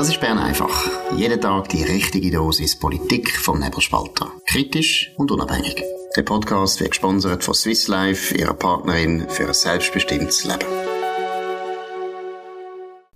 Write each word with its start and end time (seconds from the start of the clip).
Das 0.00 0.08
ist 0.08 0.18
Bern 0.18 0.38
einfach. 0.38 0.90
Jeden 1.14 1.42
Tag 1.42 1.68
die 1.68 1.82
richtige 1.82 2.30
Dosis 2.30 2.74
Politik 2.74 3.36
vom 3.36 3.60
Nebelspalter. 3.60 4.32
Kritisch 4.46 5.12
und 5.18 5.30
unabhängig. 5.30 5.84
Der 6.16 6.22
Podcast 6.22 6.80
wird 6.80 6.92
gesponsert 6.92 7.44
von 7.44 7.52
Swiss 7.52 7.86
Life, 7.86 8.34
ihrer 8.34 8.54
Partnerin 8.54 9.28
für 9.28 9.48
ein 9.48 9.52
selbstbestimmtes 9.52 10.44
Leben. 10.44 10.64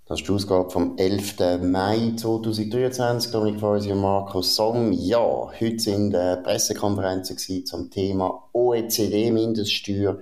Das 0.05 0.19
ist 0.19 0.27
die 0.27 0.31
Ausgabe 0.31 0.69
vom 0.69 0.95
11. 0.95 1.63
Mai 1.63 2.13
2023. 2.17 3.31
Dominik 3.31 3.59
Feusi 3.59 3.91
und 3.91 4.01
Markus 4.01 4.55
Somm. 4.55 4.91
Ja, 4.91 5.49
heute 5.59 5.79
sind 5.79 6.13
äh, 6.13 6.37
Pressekonferenzen 6.37 7.65
zum 7.65 7.89
Thema 7.89 8.47
OECD-Mindeststeuer. 8.53 10.19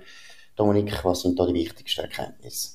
Dominik, 0.56 1.04
was 1.04 1.20
sind 1.20 1.38
da 1.38 1.44
die 1.44 1.52
wichtigsten 1.52 2.00
Erkenntnisse? 2.00 2.70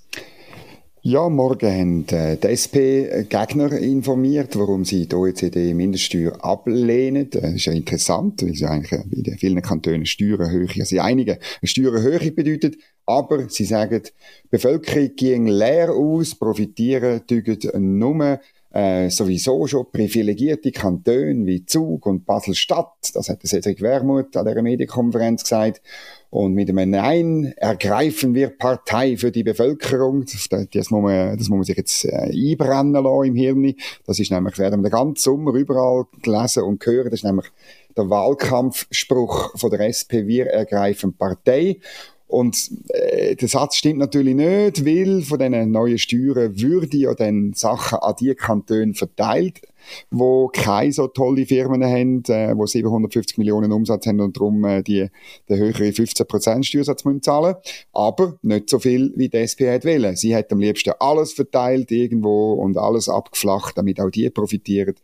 Ja, 1.02 1.30
morgen 1.30 1.72
haben 1.72 2.08
äh, 2.10 2.36
die 2.36 2.48
SP-Gegner 2.52 3.72
informiert, 3.72 4.60
warum 4.60 4.84
sie 4.84 5.08
die 5.08 5.16
OECD-Mindeststeuer 5.16 6.44
ablehnen. 6.44 7.30
Das 7.30 7.54
ist 7.54 7.66
ja 7.66 7.72
interessant, 7.72 8.44
weil 8.44 8.54
sie 8.54 8.66
eigentlich 8.66 9.00
in 9.10 9.24
den 9.24 9.38
vielen 9.38 9.62
Kantonen 9.62 10.06
Steuererhöhung, 10.06 10.70
also 10.78 10.96
in 10.98 11.02
einigen 11.02 11.38
eine 11.62 11.68
Steuererhöhung 11.68 12.36
bedeutet. 12.36 12.76
Aber 13.06 13.48
sie 13.48 13.64
sagen, 13.64 14.02
die 14.04 14.48
Bevölkerung 14.50 15.16
ging 15.16 15.48
leer 15.48 15.92
aus, 15.92 16.36
profitieren 16.36 17.26
tügen 17.26 17.98
nur 17.98 18.42
äh, 18.72 19.10
sowieso 19.10 19.66
schon 19.66 19.92
privilegierte 19.92 20.72
Kantone 20.72 21.46
wie 21.46 21.66
Zug 21.66 22.06
und 22.06 22.26
Basel-Stadt. 22.26 23.12
Das 23.14 23.30
hat 23.30 23.42
Cedric 23.46 23.82
Wermuth 23.82 24.38
an 24.38 24.46
der 24.46 24.62
Medienkonferenz 24.62 25.44
gesagt. 25.44 25.82
Und 26.30 26.54
mit 26.54 26.70
einem 26.70 26.92
Nein 26.92 27.54
ergreifen 27.58 28.36
wir 28.36 28.50
Partei 28.50 29.18
für 29.18 29.32
die 29.32 29.44
Bevölkerung. 29.44 30.26
Das, 30.26 30.92
muss 30.92 31.02
man, 31.02 31.38
das 31.38 31.50
muss 31.50 31.58
man 31.58 31.64
sich 31.64 31.78
jetzt 31.78 32.06
äh, 32.06 32.32
einbrennen 32.32 33.04
lassen 33.04 33.26
im 33.26 33.36
Hirn. 33.36 33.74
Das 34.06 34.20
ist 34.20 34.32
nämlich, 34.32 34.60
werden 34.60 34.82
wir 34.82 34.90
den 34.90 34.96
ganzen 34.96 35.24
Sommer 35.24 35.54
überall 35.54 36.06
gelesen 36.22 36.64
und 36.64 36.86
hören. 36.86 37.10
Das 37.10 37.22
ist 37.22 37.26
nämlich 37.26 37.48
der 37.98 38.10
Wahlkampfspruch 38.10 39.58
von 39.58 39.72
der 39.72 39.82
SP. 39.90 40.28
Wir 40.28 40.46
ergreifen 40.46 41.18
Partei. 41.18 41.80
Und 42.30 42.70
äh, 42.90 43.36
der 43.36 43.48
Satz 43.48 43.76
stimmt 43.76 43.98
natürlich 43.98 44.36
nicht, 44.36 44.86
weil 44.86 45.24
von 45.24 45.40
diesen 45.40 45.72
neuen 45.72 45.98
Steuern 45.98 46.62
würde 46.62 46.96
ja 46.96 47.16
dann 47.16 47.54
Sachen 47.56 47.98
an 47.98 48.16
die 48.20 48.36
Kantone 48.36 48.94
verteilt 48.94 49.62
wo 50.12 50.48
keine 50.48 50.92
so 50.92 51.08
tolle 51.08 51.46
Firmen 51.46 51.84
haben, 51.84 52.24
äh, 52.28 52.56
wo 52.56 52.66
750 52.66 53.38
Millionen 53.38 53.72
Umsatz 53.72 54.08
haben 54.08 54.20
und 54.20 54.36
darum 54.36 54.64
äh, 54.66 54.84
die, 54.84 55.08
den 55.48 55.58
höheren 55.58 55.92
15% 55.92 56.64
Steuersatz 56.64 57.06
müssen 57.06 57.22
zahlen 57.22 57.56
Aber 57.94 58.38
nicht 58.42 58.70
so 58.70 58.80
viel, 58.80 59.14
wie 59.16 59.30
die 59.30 59.38
SP 59.38 59.70
hat 59.70 59.86
wollen. 59.86 60.16
Sie 60.16 60.36
hat 60.36 60.52
am 60.52 60.60
liebsten 60.60 60.94
alles 61.00 61.34
verteilt 61.34 61.92
irgendwo 61.92 62.54
und 62.54 62.78
alles 62.78 63.10
abgeflacht, 63.10 63.78
damit 63.78 64.00
auch 64.00 64.10
die 64.10 64.30
profitieren, 64.30 64.96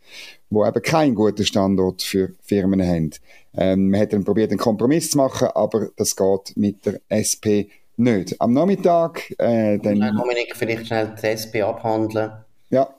wo 0.50 0.66
eben 0.66 0.82
keinen 0.82 1.16
guten 1.16 1.46
Standort 1.46 2.02
für 2.02 2.34
Firmen 2.42 2.82
haben. 2.82 3.12
Ähm, 3.58 3.90
man 3.90 4.02
hat 4.02 4.14
dann 4.14 4.24
probiert, 4.24 4.52
einen 4.52 4.60
Kompromiss 4.60 5.12
zu 5.12 5.18
machen, 5.18 5.48
aber 5.54 5.90
das 5.96 6.16
geht 6.16 6.56
mit 6.56 6.86
der 6.86 7.00
SP 7.08 7.72
nicht. 7.98 8.40
Am 8.42 8.54
Nachmittag 8.54 9.32
äh, 9.38 9.78
dann... 9.78 10.00
Dominik, 10.00 10.56
vielleicht 10.56 10.88
schnell 10.88 11.16
die 11.22 11.28
SP 11.32 11.64
abhandeln. 11.64 12.32
Ja 12.70 12.90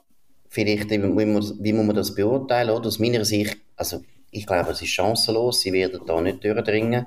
vielleicht, 0.57 0.89
wie, 0.89 0.97
muss, 0.97 1.53
wie 1.59 1.71
muss 1.71 1.85
man 1.85 1.95
das 1.95 2.15
beurteilen? 2.15 2.71
Oder? 2.71 2.87
Aus 2.87 2.97
meiner 2.97 3.23
Sicht, 3.23 3.57
also 3.75 4.01
ich 4.31 4.47
glaube, 4.47 4.71
es 4.71 4.81
ist 4.81 4.89
chancenlos, 4.89 5.61
sie 5.61 5.71
werden 5.71 6.01
da 6.07 6.19
nicht 6.19 6.43
durchdringen. 6.43 7.05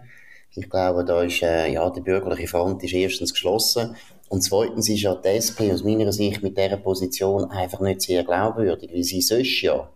Ich 0.54 0.70
glaube, 0.70 1.04
da 1.04 1.22
ist, 1.24 1.42
äh, 1.42 1.72
ja, 1.72 1.90
die 1.90 2.00
bürgerliche 2.00 2.46
Front 2.46 2.84
ist 2.84 2.92
erstens 2.92 3.32
geschlossen 3.32 3.96
und 4.28 4.42
zweitens 4.42 4.88
ist 4.88 5.02
ja 5.02 5.16
die 5.16 5.28
SP 5.42 5.72
aus 5.72 5.82
meiner 5.82 6.12
Sicht 6.12 6.44
mit 6.44 6.56
dieser 6.56 6.76
Position 6.76 7.50
einfach 7.50 7.80
nicht 7.80 8.02
sehr 8.02 8.22
glaubwürdig, 8.22 8.92
weil 8.92 9.02
sie 9.02 9.20
sonst 9.20 9.62
ja 9.62 9.88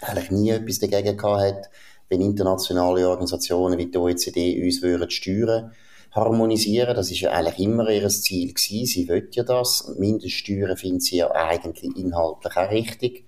eigentlich 0.00 0.30
nie 0.30 0.50
etwas 0.50 0.78
dagegen 0.78 1.16
gehabt 1.16 1.42
hat, 1.42 1.70
wenn 2.08 2.22
internationale 2.22 3.06
Organisationen 3.06 3.78
wie 3.78 3.90
die 3.90 3.98
OECD 3.98 4.64
uns 4.64 4.80
würden 4.80 5.10
steuern 5.10 5.72
harmonisieren. 6.12 6.94
Das 6.94 7.10
ist 7.10 7.20
ja 7.20 7.32
eigentlich 7.32 7.58
immer 7.58 7.88
ihr 7.90 8.08
Ziel 8.08 8.52
gewesen. 8.52 8.86
Sie 8.86 9.08
will 9.08 9.28
ja 9.32 9.42
das. 9.42 9.94
Mindeststeuern 9.98 10.76
finden 10.76 11.00
sie 11.00 11.18
ja 11.18 11.30
eigentlich 11.30 11.84
inhaltlich 11.96 12.56
auch 12.56 12.70
richtig. 12.70 13.24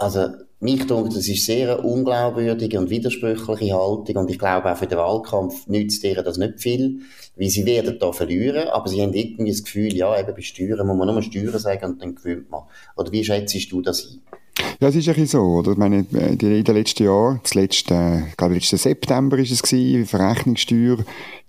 Also, 0.00 0.28
mich 0.60 0.86
denke, 0.86 1.08
das 1.08 1.28
ist 1.28 1.44
sehr 1.44 1.72
eine 1.72 1.82
unglaubwürdige 1.82 2.78
und 2.78 2.90
widersprüchliche 2.90 3.74
Haltung 3.74 4.16
und 4.16 4.30
ich 4.30 4.38
glaube 4.38 4.70
auch 4.70 4.76
für 4.76 4.86
den 4.86 4.98
Wahlkampf 4.98 5.66
nützt 5.66 6.04
ihr 6.04 6.22
das 6.22 6.36
nicht 6.36 6.60
viel, 6.60 7.00
weil 7.36 7.48
sie 7.48 7.66
werden 7.66 7.98
da 7.98 8.12
verlieren, 8.12 8.68
aber 8.68 8.88
sie 8.88 9.02
haben 9.02 9.12
irgendwie 9.12 9.50
das 9.50 9.64
Gefühl, 9.64 9.94
ja, 9.94 10.18
eben 10.18 10.34
bei 10.34 10.40
Steuern 10.40 10.86
muss 10.86 10.96
man 10.96 11.08
nur 11.08 11.22
Steuern 11.22 11.58
sagen 11.58 11.92
und 11.92 12.02
dann 12.02 12.14
gewinnt 12.14 12.48
man. 12.50 12.62
Oder 12.96 13.10
wie 13.10 13.24
schätzt 13.24 13.72
du 13.72 13.80
das 13.82 14.04
ein? 14.04 14.27
Ja, 14.80 14.86
es 14.86 14.94
ist 14.94 15.08
ein 15.08 15.14
bisschen 15.16 15.40
so, 15.40 15.42
oder? 15.42 15.72
Ich 15.72 15.76
meine, 15.76 16.06
in 16.08 16.38
den 16.38 16.64
letzten 16.64 17.02
Jahren, 17.02 17.40
das 17.42 17.54
letzte, 17.54 18.26
ich 18.28 18.36
glaube, 18.36 18.54
letzten 18.54 18.76
September 18.76 19.36
ist 19.36 19.50
es 19.50 19.60
gewesen, 19.60 20.06
Verrechnungssteuer, 20.06 20.98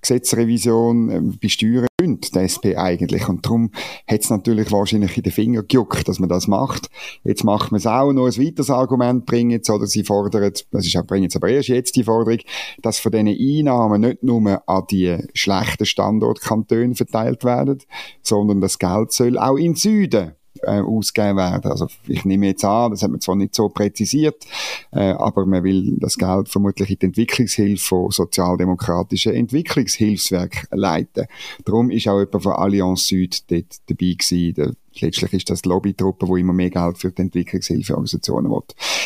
Gesetzrevision 0.01 1.09
äh, 1.11 1.21
bei 1.39 1.47
Steuern 1.47 1.85
und 2.01 2.33
die 2.33 2.39
SP 2.41 2.73
eigentlich. 2.75 3.29
Und 3.29 3.45
darum 3.45 3.69
hat 4.07 4.21
es 4.21 4.31
natürlich 4.31 4.71
wahrscheinlich 4.71 5.15
in 5.15 5.21
den 5.21 5.31
Finger 5.31 5.61
gejuckt, 5.61 6.07
dass 6.07 6.17
man 6.17 6.27
das 6.27 6.47
macht. 6.47 6.89
Jetzt 7.23 7.43
macht 7.43 7.71
man 7.71 7.77
es 7.77 7.85
auch 7.85 8.11
noch 8.13 8.25
ein 8.25 8.43
weiteres 8.43 8.71
Argument 8.71 9.27
bringen, 9.27 9.61
oder 9.69 9.85
sie 9.85 10.03
fordern, 10.03 10.51
das 10.71 10.87
ist 10.87 10.97
auch, 10.97 11.05
bringen 11.05 11.25
jetzt 11.25 11.35
aber 11.35 11.49
erst 11.49 11.69
jetzt 11.69 11.97
die 11.97 12.05
Forderung, 12.05 12.39
dass 12.81 12.97
von 12.97 13.11
diesen 13.11 13.27
Einnahmen 13.27 14.01
nicht 14.01 14.23
nur 14.23 14.67
an 14.67 14.83
die 14.89 15.17
schlechten 15.35 15.85
Standortkantone 15.85 16.95
verteilt 16.95 17.43
werden, 17.43 17.77
sondern 18.23 18.59
das 18.59 18.79
Geld 18.79 19.11
soll 19.11 19.37
auch 19.37 19.57
in 19.57 19.75
Süden 19.75 20.31
äh, 20.61 20.81
ausgegeben 20.81 21.37
werden. 21.37 21.71
Also 21.71 21.87
ich 22.07 22.25
nehme 22.25 22.47
jetzt 22.47 22.65
an, 22.65 22.91
das 22.91 23.03
hat 23.03 23.11
man 23.11 23.21
zwar 23.21 23.35
nicht 23.35 23.55
so 23.55 23.69
präzisiert, 23.69 24.45
äh, 24.91 25.11
aber 25.11 25.45
man 25.45 25.63
will 25.63 25.97
das 25.99 26.17
Geld 26.17 26.49
vermutlich 26.49 26.89
in 26.89 26.97
die 26.99 27.05
Entwicklungshilfe 27.07 27.83
von 27.83 28.11
sozialdemokratischen 28.11 29.33
Entwicklungshilfswerk 29.33 30.67
leiten. 30.71 31.27
Darum 31.65 31.89
ist 31.91 32.07
auch 32.07 32.19
jemand 32.19 32.43
von 32.43 32.53
Allianz 32.53 33.07
Süd 33.07 33.49
dort 33.51 33.77
dabei 33.87 34.15
gewesen. 34.17 34.75
Letztlich 34.99 35.33
ist 35.33 35.49
das 35.49 35.61
die 35.61 35.69
Lobbytruppe, 35.69 36.25
die 36.25 36.41
immer 36.41 36.53
mehr 36.53 36.69
Geld 36.69 36.97
für 36.97 37.11
die 37.11 37.21
Entwicklungshilfeorganisationen 37.21 38.51
will. 38.51 38.63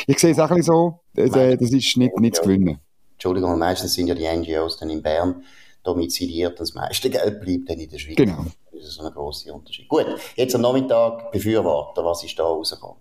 Ich 0.07 0.19
sehe 0.19 0.31
es 0.31 0.39
auch 0.39 0.49
ein 0.49 0.57
bisschen 0.57 0.73
so, 0.73 0.99
äh, 1.15 1.57
das 1.57 1.71
ist 1.71 1.97
nicht, 1.97 2.19
nicht 2.19 2.35
zu 2.35 2.43
gewinnen. 2.43 2.79
Entschuldigung, 3.13 3.57
meistens 3.57 3.93
sind 3.93 4.07
ja 4.07 4.15
die 4.15 4.27
NGOs 4.27 4.77
dann 4.77 4.89
in 4.89 5.01
Bern 5.01 5.43
domiziliert 5.83 6.59
das 6.59 6.73
meiste 6.73 7.09
Geld 7.09 7.41
bleibt 7.41 7.69
dann 7.69 7.79
in 7.79 7.89
der 7.89 7.97
Schweiz. 7.97 8.15
Genau. 8.15 8.45
Das 8.71 8.83
ist 8.83 8.95
so 8.95 9.03
ein 9.03 9.13
grosser 9.13 9.53
Unterschied. 9.53 9.87
Gut, 9.87 10.05
jetzt 10.35 10.55
am 10.55 10.61
Nachmittag 10.61 11.31
Befürworter, 11.31 12.03
was 12.03 12.23
ist 12.23 12.37
da 12.37 12.43
rausgekommen? 12.43 12.97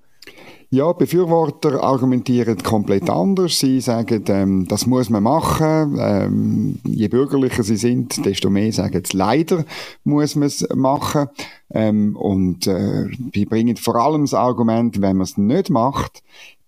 Ja, 0.70 0.90
Befürworter 0.92 1.82
argumentieren 1.82 2.62
komplett 2.62 3.10
anders. 3.10 3.58
Sie 3.58 3.78
sagen, 3.82 4.24
ähm, 4.28 4.66
das 4.68 4.86
muss 4.86 5.10
man 5.10 5.22
machen. 5.22 5.98
Ähm, 6.00 6.78
je 6.84 7.08
bürgerlicher 7.08 7.62
sie 7.62 7.76
sind, 7.76 8.24
desto 8.24 8.48
mehr 8.48 8.72
sagen 8.72 9.02
sie, 9.04 9.14
leider 9.14 9.66
muss 10.04 10.34
man 10.34 10.46
es 10.46 10.66
machen. 10.74 11.28
Ähm, 11.74 12.16
und 12.16 12.66
äh, 12.68 13.06
sie 13.34 13.44
bringen 13.44 13.76
vor 13.76 13.96
allem 13.96 14.22
das 14.22 14.32
Argument, 14.32 15.02
wenn 15.02 15.18
man 15.18 15.24
es 15.24 15.36
nicht 15.36 15.68
macht, 15.68 16.22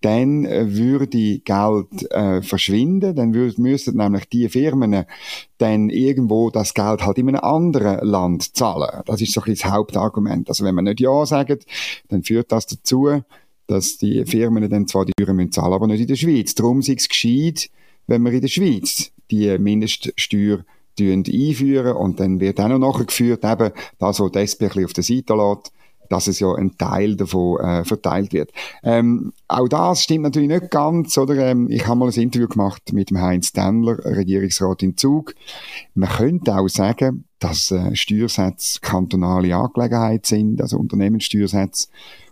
dann 0.04 0.44
äh, 0.44 0.76
würde 0.76 1.38
Geld 1.38 2.10
äh, 2.10 2.42
verschwinden, 2.42 3.16
dann 3.16 3.31
müssten 3.31 3.97
nämlich 3.97 4.28
die 4.28 4.50
Firmen 4.50 5.06
dann 5.56 5.88
irgendwo 5.88 6.50
das 6.50 6.75
Geld 6.75 7.06
halt 7.06 7.16
in 7.16 7.28
einem 7.28 7.41
anderen 7.41 8.06
Land 8.06 8.54
zahlen. 8.54 9.03
Das 9.06 9.22
ist 9.22 9.32
so 9.32 9.41
ein 9.41 9.54
das 9.54 9.65
Hauptargument. 9.65 10.50
Also 10.50 10.65
wenn 10.65 10.75
man 10.75 10.84
nicht 10.84 11.00
Ja 11.00 11.25
sagt, 11.25 11.65
dann 12.09 12.22
führt 12.22 12.53
das 12.53 12.66
dazu, 12.66 13.22
dass 13.66 13.97
die 13.97 14.26
Firmen 14.26 14.69
dann 14.69 14.87
zwar 14.87 15.06
die 15.06 15.12
Steuern 15.19 15.37
müssen 15.37 15.53
zahlen, 15.53 15.72
aber 15.72 15.87
nicht 15.87 16.03
in 16.03 16.06
der 16.06 16.16
Schweiz. 16.16 16.54
Darum 16.54 16.81
ist 16.81 16.91
es 16.91 17.09
gescheit, 17.09 17.71
wenn 18.06 18.22
wir 18.22 18.32
in 18.32 18.42
der 18.42 18.48
Schweiz 18.48 19.10
die 19.31 19.59
Mindeststeuer 19.59 20.65
einführen 21.00 21.97
und 21.97 22.21
dann 22.21 22.41
wird 22.41 22.60
auch 22.60 22.69
noch 22.69 22.78
nachgeführt, 22.78 23.42
eben 23.42 23.72
das, 23.98 24.21
was 24.21 24.32
die 24.32 24.84
auf 24.84 24.92
der 24.92 25.03
Seite 25.03 25.34
lässt, 25.34 25.72
dass 26.14 26.28
es 26.28 26.38
ja 26.38 26.54
ein 26.54 26.78
Teil 26.78 27.16
davon 27.16 27.59
äh, 27.59 27.84
verteilt 27.84 28.33
wird. 28.33 28.53
Ähm, 28.84 29.33
auch 29.48 29.66
das 29.66 30.04
stimmt 30.04 30.22
natürlich 30.22 30.48
nicht 30.48 30.71
ganz, 30.71 31.18
oder? 31.18 31.36
Ähm, 31.36 31.68
ich 31.68 31.89
habe 31.89 31.98
mal 31.98 32.09
ein 32.09 32.21
Interview 32.21 32.47
gemacht 32.47 32.92
mit 32.92 33.10
dem 33.10 33.21
Heinz 33.21 33.48
Ständler, 33.48 33.98
Regierungsrat 34.04 34.84
in 34.84 34.97
Zug. 34.97 35.34
Man 35.94 36.09
könnte 36.09 36.56
auch 36.56 36.68
sagen, 36.68 37.24
dass 37.41 37.72
äh, 37.72 37.97
Steuersätze 37.97 38.78
kantonale 38.80 39.56
Angelegenheit 39.56 40.24
sind, 40.27 40.62
also 40.62 40.78
Unternehmenssteuersätze 40.78 41.89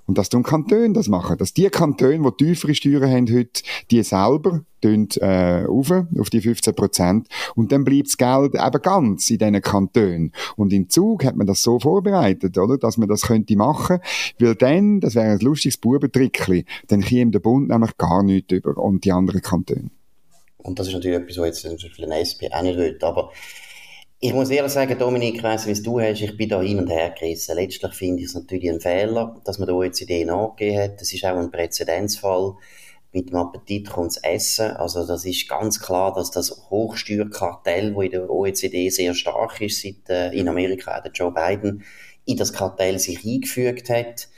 und 0.06 0.18
dass 0.18 0.28
dann 0.28 0.42
Kantone 0.42 0.92
das 0.92 1.08
machen. 1.08 1.38
Dass 1.38 1.52
die 1.52 1.68
Kantone, 1.68 2.32
die 2.38 2.44
tiefere 2.44 2.74
Steuern 2.74 3.10
haben 3.10 3.32
heute, 3.32 3.62
die 3.90 4.02
selber 4.02 4.64
tun, 4.80 5.08
äh, 5.20 5.64
auf, 5.66 5.90
auf 5.90 6.30
die 6.30 6.40
15 6.40 6.74
Prozent. 6.74 7.28
Und 7.54 7.72
dann 7.72 7.84
bleibt 7.84 8.08
das 8.08 8.16
Geld 8.16 8.54
eben 8.54 8.82
ganz 8.82 9.30
in 9.30 9.38
diesen 9.38 9.62
Kantonen. 9.62 10.32
Und 10.56 10.72
im 10.72 10.88
Zug 10.88 11.24
hat 11.24 11.36
man 11.36 11.46
das 11.46 11.62
so 11.62 11.78
vorbereitet, 11.78 12.58
oder? 12.58 12.78
Dass 12.78 12.96
man 12.98 13.08
das 13.08 13.22
könnte 13.22 13.56
machen. 13.56 13.98
Weil 14.38 14.54
dann, 14.56 15.00
das 15.00 15.14
wäre 15.14 15.32
ein 15.32 15.40
lustiges 15.40 15.76
Bubentrickli, 15.76 16.64
dann 16.88 17.00
käme 17.00 17.30
der 17.30 17.40
Bund 17.40 17.68
nämlich 17.68 17.96
gar 17.96 18.22
nichts 18.22 18.52
über 18.52 18.76
und 18.76 19.04
die 19.04 19.12
anderen 19.12 19.40
Kantone. 19.40 19.90
Und 20.58 20.78
das 20.78 20.88
ist 20.88 20.94
natürlich 20.94 21.18
etwas, 21.18 21.38
was 21.38 21.62
jetzt 21.62 21.82
für 21.82 22.02
den 22.02 22.12
SP 22.12 22.50
auch 22.52 22.62
nicht 22.62 22.78
will. 22.78 22.98
Aber 23.02 23.32
Ich 24.24 24.32
muss 24.32 24.50
ehrlich 24.50 24.70
sagen, 24.70 24.96
Dominik, 24.96 25.34
ich 25.34 25.42
weiss, 25.42 25.66
wie 25.66 25.82
du 25.82 25.98
hast, 25.98 26.20
ich 26.20 26.36
bin 26.36 26.48
da 26.48 26.60
hin 26.60 26.78
und 26.78 26.88
her 26.88 27.10
gerissen. 27.10 27.56
Letztlich 27.56 27.92
finde 27.92 28.20
ich 28.20 28.28
es 28.28 28.34
natürlich 28.36 28.70
ein 28.70 28.80
Fehler, 28.80 29.40
dass 29.44 29.58
man 29.58 29.66
der 29.66 29.74
OECD 29.74 30.24
nachgegeben 30.24 30.80
hat. 30.80 31.00
Das 31.00 31.12
ist 31.12 31.24
auch 31.24 31.36
ein 31.36 31.50
Präzedenzfall. 31.50 32.54
Mit 33.12 33.30
dem 33.30 33.34
Appetit 33.34 33.90
kommt 33.90 34.14
das 34.14 34.22
Essen. 34.22 34.70
Also 34.76 35.04
das 35.04 35.24
ist 35.24 35.48
ganz 35.48 35.80
klar, 35.80 36.14
dass 36.14 36.30
das 36.30 36.68
Hochsteuerkartell, 36.70 37.96
wo 37.96 38.02
in 38.02 38.12
der 38.12 38.30
OECD 38.30 38.90
sehr 38.90 39.12
stark 39.14 39.60
ist, 39.60 39.82
seit 39.82 40.08
äh, 40.08 40.30
in 40.38 40.48
Amerika 40.48 40.96
auch 40.96 41.02
der 41.02 41.10
Joe 41.10 41.32
Biden 41.32 41.82
in 42.24 42.36
das 42.36 42.52
Kartell 42.52 43.00
sich 43.00 43.26
eingefügt 43.26 43.90
hat. 43.90 44.28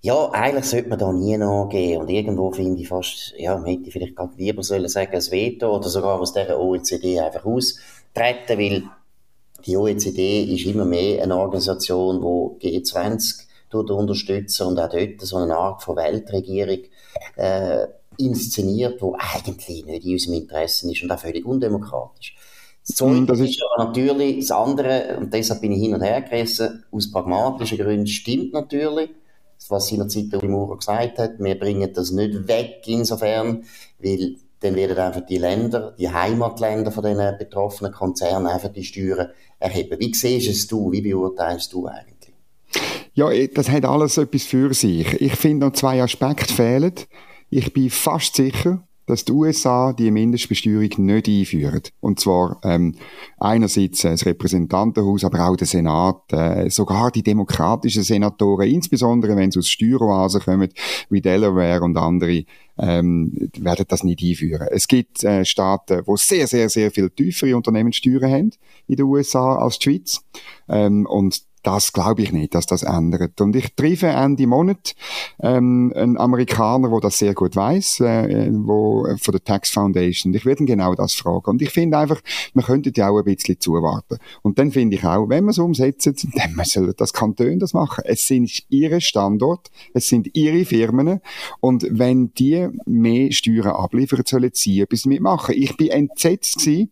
Ja, 0.00 0.30
eigentlich 0.30 0.64
sollte 0.64 0.88
man 0.88 0.98
da 0.98 1.12
nie 1.12 1.36
nachgehen. 1.36 2.00
Und 2.00 2.08
irgendwo 2.08 2.50
finde 2.50 2.80
ich 2.80 2.88
fast, 2.88 3.34
ja, 3.36 3.58
man 3.58 3.66
hätte 3.66 3.90
vielleicht 3.90 4.16
gerade 4.16 4.32
lieber 4.38 4.62
sollen 4.62 4.88
sagen, 4.88 5.14
ein 5.14 5.30
Veto 5.30 5.76
oder 5.76 5.90
sogar 5.90 6.18
aus 6.18 6.32
dieser 6.32 6.58
OECD 6.58 7.20
einfach 7.20 7.44
austreten, 7.44 8.58
weil 8.58 8.84
die 9.66 9.76
OECD 9.76 10.44
ist 10.44 10.66
immer 10.66 10.84
mehr 10.84 11.22
eine 11.22 11.36
Organisation, 11.36 12.20
die 12.60 12.80
G20 12.80 13.46
unterstützen 13.72 14.66
und 14.66 14.78
auch 14.78 14.88
dort 14.88 15.20
so 15.20 15.36
eine 15.36 15.56
Art 15.56 15.82
von 15.82 15.96
Weltregierung 15.96 16.80
äh, 17.36 17.86
inszeniert, 18.18 19.00
wo 19.00 19.16
eigentlich 19.18 19.84
nicht 19.86 20.04
in 20.04 20.12
unserem 20.12 20.34
Interesse 20.34 20.90
ist 20.90 21.02
und 21.02 21.10
auch 21.10 21.18
völlig 21.18 21.44
undemokratisch. 21.46 22.36
Das 22.86 22.96
das 22.96 23.40
ist 23.40 23.62
aber 23.62 23.84
natürlich 23.84 24.40
das 24.40 24.50
andere, 24.50 25.16
und 25.18 25.32
deshalb 25.32 25.60
bin 25.60 25.72
ich 25.72 25.80
hin 25.80 25.94
und 25.94 26.02
her 26.02 26.20
gerissen, 26.20 26.84
aus 26.90 27.12
pragmatischen 27.12 27.78
Gründen 27.78 28.08
stimmt 28.08 28.52
natürlich, 28.52 29.10
was 29.68 29.88
seinerzeit 29.88 30.32
der 30.32 30.44
Maurer 30.44 30.76
gesagt 30.76 31.18
hat, 31.18 31.38
wir 31.38 31.58
bringen 31.58 31.92
das 31.94 32.10
nicht 32.10 32.48
weg 32.48 32.82
insofern, 32.86 33.64
weil 34.00 34.36
dann 34.58 34.74
werden 34.74 34.98
einfach 34.98 35.26
die 35.26 35.38
Länder, 35.38 35.94
die 35.98 36.10
Heimatländer 36.10 36.90
von 36.90 37.04
den 37.04 37.18
betroffenen 37.38 37.92
Konzernen 37.92 38.46
einfach 38.46 38.72
die 38.72 38.84
Steuern 38.84 39.28
erheben. 39.62 39.98
Wie 39.98 40.12
siehst 40.12 40.48
es 40.48 40.66
du, 40.66 40.90
wie 40.92 41.00
beurteilst 41.00 41.72
du 41.72 41.86
eigentlich? 41.86 42.34
Ja, 43.14 43.30
das 43.48 43.68
hat 43.68 43.84
alles 43.84 44.16
etwas 44.16 44.44
für 44.44 44.72
sich. 44.72 45.20
Ich 45.20 45.36
finde 45.36 45.66
noch 45.66 45.74
zwei 45.74 46.02
Aspekte 46.02 46.52
fehlen. 46.52 46.94
Ich 47.50 47.72
bin 47.72 47.90
fast 47.90 48.36
sicher, 48.36 48.86
dass 49.12 49.26
die 49.26 49.32
USA 49.32 49.92
die 49.92 50.10
Mindestbesteuerung 50.10 50.88
nicht 50.96 51.28
einführen. 51.28 51.82
Und 52.00 52.18
zwar 52.18 52.58
ähm, 52.64 52.94
einerseits 53.38 54.00
das 54.00 54.24
Repräsentantenhaus, 54.24 55.24
aber 55.24 55.46
auch 55.46 55.56
der 55.56 55.66
Senat, 55.66 56.32
äh, 56.32 56.70
sogar 56.70 57.10
die 57.10 57.22
demokratischen 57.22 58.04
Senatoren, 58.04 58.70
insbesondere 58.70 59.36
wenn 59.36 59.50
sie 59.50 59.58
aus 59.58 59.68
Steueroasen 59.68 60.40
kommen, 60.40 60.70
wie 61.10 61.20
Delaware 61.20 61.82
und 61.82 61.98
andere, 61.98 62.44
ähm, 62.78 63.50
werden 63.58 63.84
das 63.86 64.02
nicht 64.02 64.22
einführen. 64.22 64.68
Es 64.70 64.88
gibt 64.88 65.22
äh, 65.24 65.44
Staaten, 65.44 66.00
wo 66.06 66.16
sehr, 66.16 66.46
sehr, 66.46 66.70
sehr 66.70 66.90
viel 66.90 67.10
tiefere 67.10 67.54
Unternehmenssteuern 67.54 68.32
haben 68.32 68.50
in 68.88 68.96
den 68.96 69.04
USA 69.04 69.56
als 69.56 69.78
die 69.78 69.90
Schweiz. 69.90 70.24
Ähm, 70.70 71.04
und 71.04 71.42
das 71.62 71.92
glaube 71.92 72.22
ich 72.22 72.32
nicht, 72.32 72.54
dass 72.54 72.66
das 72.66 72.82
ändert. 72.82 73.40
Und 73.40 73.54
ich 73.54 73.74
treffe 73.74 74.08
Ende 74.08 74.46
Monat 74.46 74.94
ähm, 75.40 75.92
einen 75.94 76.18
Amerikaner, 76.18 76.90
der 76.90 77.00
das 77.00 77.18
sehr 77.18 77.34
gut 77.34 77.56
weiß, 77.56 78.00
äh, 78.00 78.50
wo 78.52 79.06
von 79.20 79.32
der 79.32 79.44
Tax 79.44 79.70
Foundation. 79.70 80.34
Ich 80.34 80.44
werde 80.44 80.64
ihn 80.64 80.66
genau 80.66 80.94
das 80.94 81.14
fragen. 81.14 81.50
Und 81.50 81.62
ich 81.62 81.70
finde 81.70 81.98
einfach, 81.98 82.20
man 82.54 82.64
könnte 82.64 82.92
ja 82.94 83.08
auch 83.08 83.18
ein 83.18 83.24
bisschen 83.24 83.60
zuwarten. 83.60 84.18
Und 84.42 84.58
dann 84.58 84.72
finde 84.72 84.96
ich 84.96 85.04
auch, 85.04 85.28
wenn 85.28 85.44
man 85.44 85.50
es 85.50 85.58
umsetzt, 85.58 86.06
dann 86.34 86.64
sollen 86.64 86.94
das 86.96 87.12
Kanton 87.12 87.58
das 87.58 87.74
machen. 87.74 88.02
Es 88.06 88.26
sind 88.26 88.50
ihre 88.68 89.00
Standort, 89.00 89.70
es 89.94 90.08
sind 90.08 90.34
ihre 90.34 90.64
Firmen. 90.64 91.20
Und 91.60 91.86
wenn 91.90 92.32
die 92.34 92.68
mehr 92.86 93.30
Steuern 93.32 93.68
abliefern, 93.68 94.22
sollen 94.26 94.50
sie 94.52 94.80
etwas 94.80 95.06
mitmachen. 95.06 95.54
Ich 95.56 95.76
bin 95.76 95.88
entsetzt 95.88 96.58
gewesen, 96.58 96.90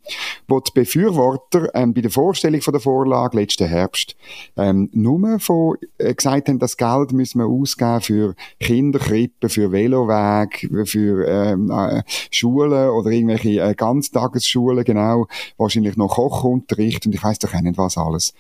wo 0.48 0.60
die 0.60 0.72
Befürworter 0.72 1.74
ähm, 1.74 1.92
bei 1.94 2.00
der 2.00 2.10
Vorstellung 2.10 2.60
von 2.60 2.72
der 2.72 2.80
Vorlage 2.80 3.36
letzten 3.36 3.66
Herbst 3.66 4.16
ähm, 4.60 4.90
nur 4.92 5.40
von, 5.40 5.76
äh, 5.98 6.14
gesagt 6.14 6.48
haben, 6.48 6.58
das 6.58 6.76
Geld 6.76 7.12
müssen 7.12 7.40
wir 7.40 7.46
ausgeben 7.46 8.00
für 8.00 8.34
Kinderkrippen, 8.60 9.48
für 9.48 9.72
Veloweg, 9.72 10.68
für 10.84 11.26
ähm, 11.26 11.70
äh, 11.70 12.02
Schulen 12.30 12.90
oder 12.90 13.10
irgendwelche 13.10 13.60
äh, 13.60 13.74
Ganztagesschulen, 13.74 14.84
genau, 14.84 15.26
wahrscheinlich 15.56 15.96
noch 15.96 16.14
Kochunterricht 16.14 17.06
und 17.06 17.14
ich 17.14 17.22
weiß 17.22 17.38
doch 17.38 17.54
auch 17.54 17.60
nicht 17.60 17.78
was 17.78 17.96
alles. 17.96 18.34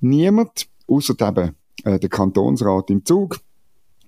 Niemand, 0.00 0.66
außer 0.86 1.14
eben 1.20 1.54
äh, 1.84 1.98
der 1.98 2.08
Kantonsrat 2.08 2.90
im 2.90 3.04
Zug, 3.04 3.40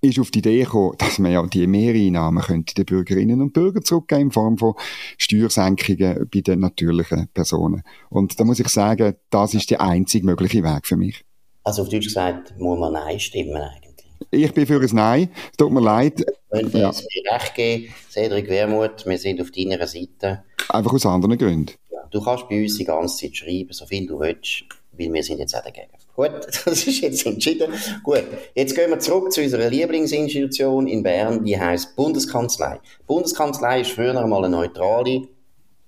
ist 0.02 0.18
auf 0.18 0.30
die 0.30 0.38
Idee 0.38 0.64
gekommen, 0.64 0.94
dass 0.96 1.18
man 1.18 1.32
ja 1.32 1.46
die 1.46 1.66
Mehreinnahmen 1.66 2.42
könnte 2.42 2.74
den 2.74 2.86
Bürgerinnen 2.86 3.42
und 3.42 3.52
Bürgern 3.52 3.84
zurückgeben 3.84 4.22
in 4.22 4.30
Form 4.30 4.56
von 4.56 4.74
Steuersenkungen 5.18 6.28
bei 6.32 6.40
den 6.40 6.60
natürlichen 6.60 7.28
Personen. 7.34 7.82
Und 8.08 8.40
da 8.40 8.44
muss 8.44 8.60
ich 8.60 8.68
sagen, 8.68 9.14
das 9.28 9.52
ist 9.52 9.70
der 9.70 9.82
einzig 9.82 10.24
mögliche 10.24 10.62
Weg 10.62 10.86
für 10.86 10.96
mich. 10.96 11.24
Also 11.62 11.82
auf 11.82 11.88
Deutsch 11.88 12.06
gesagt, 12.06 12.58
muss 12.58 12.78
man 12.78 12.92
Nein 12.92 13.20
stimmen 13.20 13.56
eigentlich. 13.56 13.90
Ich 14.30 14.52
bin 14.52 14.66
für 14.66 14.80
ein 14.80 14.88
Nein. 14.92 15.30
Es 15.50 15.56
tut 15.56 15.72
mir 15.72 15.80
leid. 15.80 16.24
Wenn 16.50 16.72
wir 16.72 16.80
ja. 16.80 16.90
mir 16.90 17.32
recht 17.32 17.54
geben, 17.54 17.94
Cedric 18.10 18.48
Wermuth, 18.48 19.06
wir 19.06 19.18
sind 19.18 19.40
auf 19.40 19.50
deiner 19.50 19.86
Seite. 19.86 20.44
Einfach 20.68 20.92
aus 20.92 21.06
anderen 21.06 21.36
Gründen. 21.36 21.72
Ja, 21.90 21.98
du 22.10 22.22
kannst 22.22 22.48
bei 22.48 22.62
uns 22.62 22.76
die 22.76 22.84
ganze 22.84 23.16
Zeit 23.16 23.36
schreiben, 23.36 23.72
so 23.72 23.86
viel 23.86 24.06
du 24.06 24.20
willst, 24.20 24.64
weil 24.92 25.12
wir 25.12 25.22
sind 25.22 25.38
jetzt 25.38 25.56
auch 25.56 25.62
dagegen. 25.62 25.90
Gut, 26.14 26.46
das 26.64 26.86
ist 26.86 27.00
jetzt 27.00 27.26
entschieden. 27.26 27.72
Gut, 28.02 28.24
jetzt 28.54 28.74
gehen 28.74 28.90
wir 28.90 28.98
zurück 28.98 29.32
zu 29.32 29.42
unserer 29.42 29.68
Lieblingsinstitution 29.68 30.86
in 30.86 31.02
Bern, 31.02 31.44
die 31.44 31.58
heißt 31.58 31.96
Bundeskanzlei. 31.96 32.78
Die 33.00 33.06
Bundeskanzlei 33.06 33.80
ist 33.80 33.92
früher 33.92 34.20
einmal 34.20 34.44
eine 34.44 34.56
neutrale 34.56 35.22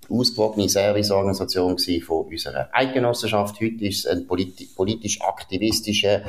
ausgewogene 0.08 0.68
Serviceorganisation 0.68 1.78
von 2.04 2.26
unserer 2.26 2.68
Eidgenossenschaft. 2.72 3.60
Heute 3.60 3.84
ist 3.86 4.04
es 4.04 4.06
ein 4.06 4.26
politi 4.26 4.68
politisch-aktivistischer 4.74 6.22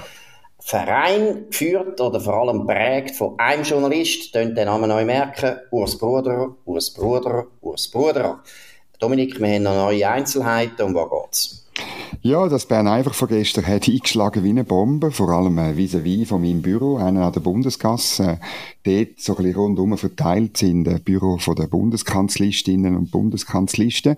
Verein 0.59 1.47
geführt 1.49 1.99
oder 1.99 2.21
vor 2.21 2.35
allem 2.35 2.65
prägt 2.65 3.15
von 3.17 3.37
einem 3.37 3.63
Journalist, 3.63 4.31
könnt 4.31 4.57
den 4.57 4.65
Namen 4.65 4.87
neu 4.87 5.03
merken, 5.03 5.57
Urs 5.71 5.97
Bruder, 5.97 6.55
Urs 6.65 6.93
Bruder, 6.93 7.47
Urs 7.61 7.89
Bruder. 7.89 8.41
Dominik, 8.99 9.41
wir 9.41 9.47
haben 9.47 9.63
noch 9.63 9.75
neue 9.75 10.09
Einzelheiten, 10.09 10.81
um 10.83 10.95
was 10.95 11.09
geht's? 11.09 11.63
Ja, 12.25 12.47
das 12.47 12.65
Bern 12.67 12.87
einfach 12.87 13.13
von 13.13 13.27
gestern 13.27 13.67
hat 13.67 13.85
eingeschlagen 13.89 14.45
wie 14.45 14.49
eine 14.51 14.63
Bombe, 14.63 15.11
vor 15.11 15.27
allem 15.27 15.57
äh, 15.57 15.75
vis-à-vis 15.75 16.29
von 16.29 16.39
meinem 16.39 16.61
Büro, 16.61 16.95
einer 16.95 17.25
an 17.25 17.33
der 17.33 17.41
Bundeskasse. 17.41 18.39
Äh, 18.85 19.05
dort 19.05 19.19
so 19.19 19.35
ein 19.35 19.43
bisschen 19.43 19.59
rundum 19.59 19.97
verteilt 19.97 20.55
sind 20.55 20.87
äh, 20.87 20.99
Büro 21.03 21.37
von 21.37 21.57
der 21.57 21.67
Bundeskanzlistinnen 21.67 22.95
und 22.95 23.11
Bundeskanzlisten. 23.11 24.15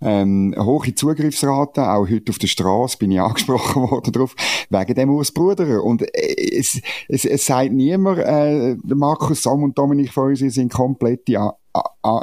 Ähm, 0.00 0.54
hohe 0.58 0.94
Zugriffsraten, 0.94 1.84
auch 1.84 2.08
heute 2.08 2.30
auf 2.30 2.38
der 2.38 2.46
Straße 2.46 2.96
bin 2.96 3.10
ich 3.10 3.20
angesprochen 3.20 3.82
worden 3.82 4.12
drauf, 4.14 4.34
wegen 4.70 4.94
dem 4.94 5.10
Ursbruder. 5.10 5.84
Und 5.84 6.00
äh, 6.00 6.56
es, 6.58 6.80
es, 7.08 7.26
es 7.26 7.44
sagt 7.44 7.72
niemand, 7.72 8.20
äh, 8.20 8.76
Markus 8.82 9.42
Sam 9.42 9.62
und 9.62 9.76
Dominik 9.76 10.10
von 10.10 10.30
uns 10.30 10.38
sind 10.38 10.72
komplette 10.72 11.38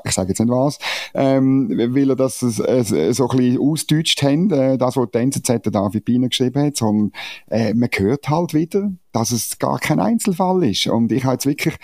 ich 0.04 0.12
sage 0.12 0.30
jetzt 0.30 0.40
nicht 0.40 0.50
was, 0.50 0.78
ähm, 1.14 1.70
weil 1.70 2.10
er 2.10 2.16
das 2.16 2.42
äh, 2.42 2.84
so 3.14 3.30
ein 3.30 3.38
bisschen 3.38 3.60
ausdeutscht 3.60 4.22
haben, 4.22 4.52
äh, 4.52 4.78
das, 4.78 4.98
was 4.98 5.10
die 5.12 5.18
NZZ 5.18 5.72
David 5.72 6.06
Biener 6.06 6.30
geschrieben 6.30 6.62
hat, 6.62 6.78
sondern 6.78 7.12
äh, 7.50 7.74
man 7.74 7.90
hört 7.96 8.30
halt 8.30 8.54
wieder, 8.54 8.92
dass 9.12 9.32
es 9.32 9.58
gar 9.60 9.80
kein 9.80 10.00
Einzelfall 10.00 10.64
ist. 10.64 10.88
Und 10.88 11.12
ich 11.12 11.24
habe 11.24 11.34
jetzt 11.34 11.46
wirklich 11.46 11.76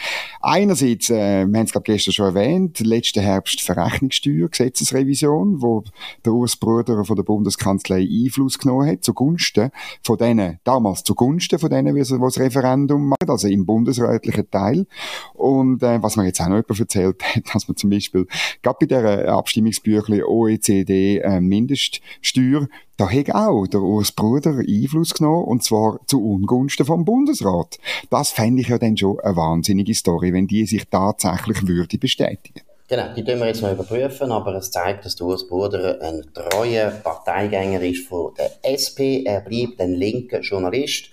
einerseits, 0.41 1.09
äh, 1.09 1.45
wir 1.45 1.59
haben 1.59 1.65
es 1.65 1.71
glaube 1.71 1.85
gestern 1.85 2.13
schon 2.13 2.25
erwähnt, 2.27 2.79
letzten 2.79 3.21
Herbst 3.21 3.61
Verrechnungssteuer, 3.61 4.47
Gesetzesrevision, 4.49 5.61
wo 5.61 5.83
der 6.23 6.33
Ursbruder 6.33 7.03
von 7.05 7.15
der 7.15 7.23
Bundeskanzlei 7.23 8.07
Einfluss 8.07 8.59
genommen 8.59 8.87
hat, 8.87 9.03
zugunsten 9.03 9.71
von 10.03 10.17
denen, 10.17 10.59
damals 10.63 11.03
zugunsten 11.03 11.59
von 11.59 11.69
denen, 11.69 11.95
die 11.95 12.01
das 12.01 12.39
Referendum 12.39 13.09
machen, 13.09 13.29
also 13.29 13.47
im 13.47 13.65
bundesrätlichen 13.65 14.49
Teil. 14.49 14.85
Und 15.33 15.81
äh, 15.83 16.01
was 16.01 16.15
mir 16.15 16.25
jetzt 16.25 16.41
auch 16.41 16.47
noch 16.47 16.57
jemand 16.57 16.79
erzählt 16.79 17.23
hat, 17.35 17.43
dass 17.53 17.67
man 17.67 17.77
zum 17.77 17.89
Beispiel, 17.89 18.27
gerade 18.61 18.77
bei 18.79 18.85
der 18.85 19.29
Abstimmungsbüchlein 19.29 20.23
OECD 20.23 21.19
äh, 21.19 21.41
Mindeststeuer, 21.41 22.67
da 22.97 23.09
hat 23.09 23.31
auch 23.33 23.67
der 23.67 23.81
Urs 23.81 24.11
Bruder 24.11 24.59
Einfluss 24.59 25.13
genommen, 25.13 25.45
und 25.45 25.63
zwar 25.63 25.99
zu 26.07 26.23
Ungunsten 26.23 26.85
vom 26.85 27.05
Bundesrat. 27.05 27.77
Das 28.09 28.31
fände 28.31 28.61
ich 28.61 28.69
ja 28.69 28.77
dann 28.77 28.97
schon 28.97 29.19
eine 29.19 29.35
wahnsinnige 29.35 29.93
Story, 29.93 30.33
wenn 30.33 30.47
die 30.47 30.65
sich 30.65 30.87
tatsächlich 30.89 31.67
würde 31.67 31.97
bestätigen. 31.97 32.61
Genau, 32.87 33.15
die 33.15 33.23
tun 33.23 33.39
wir 33.39 33.47
jetzt 33.47 33.63
mal 33.63 33.73
überprüfen, 33.73 34.31
aber 34.31 34.53
es 34.55 34.69
zeigt, 34.69 35.05
dass 35.05 35.19
Urs 35.19 35.47
Bruder 35.47 35.99
ein 36.01 36.23
treuer 36.33 36.91
Parteigänger 36.91 37.81
ist 37.81 38.07
von 38.07 38.31
der 38.37 38.51
SP. 38.61 39.25
Er 39.25 39.41
bleibt 39.41 39.81
ein 39.81 39.93
linker 39.93 40.41
Journalist. 40.41 41.09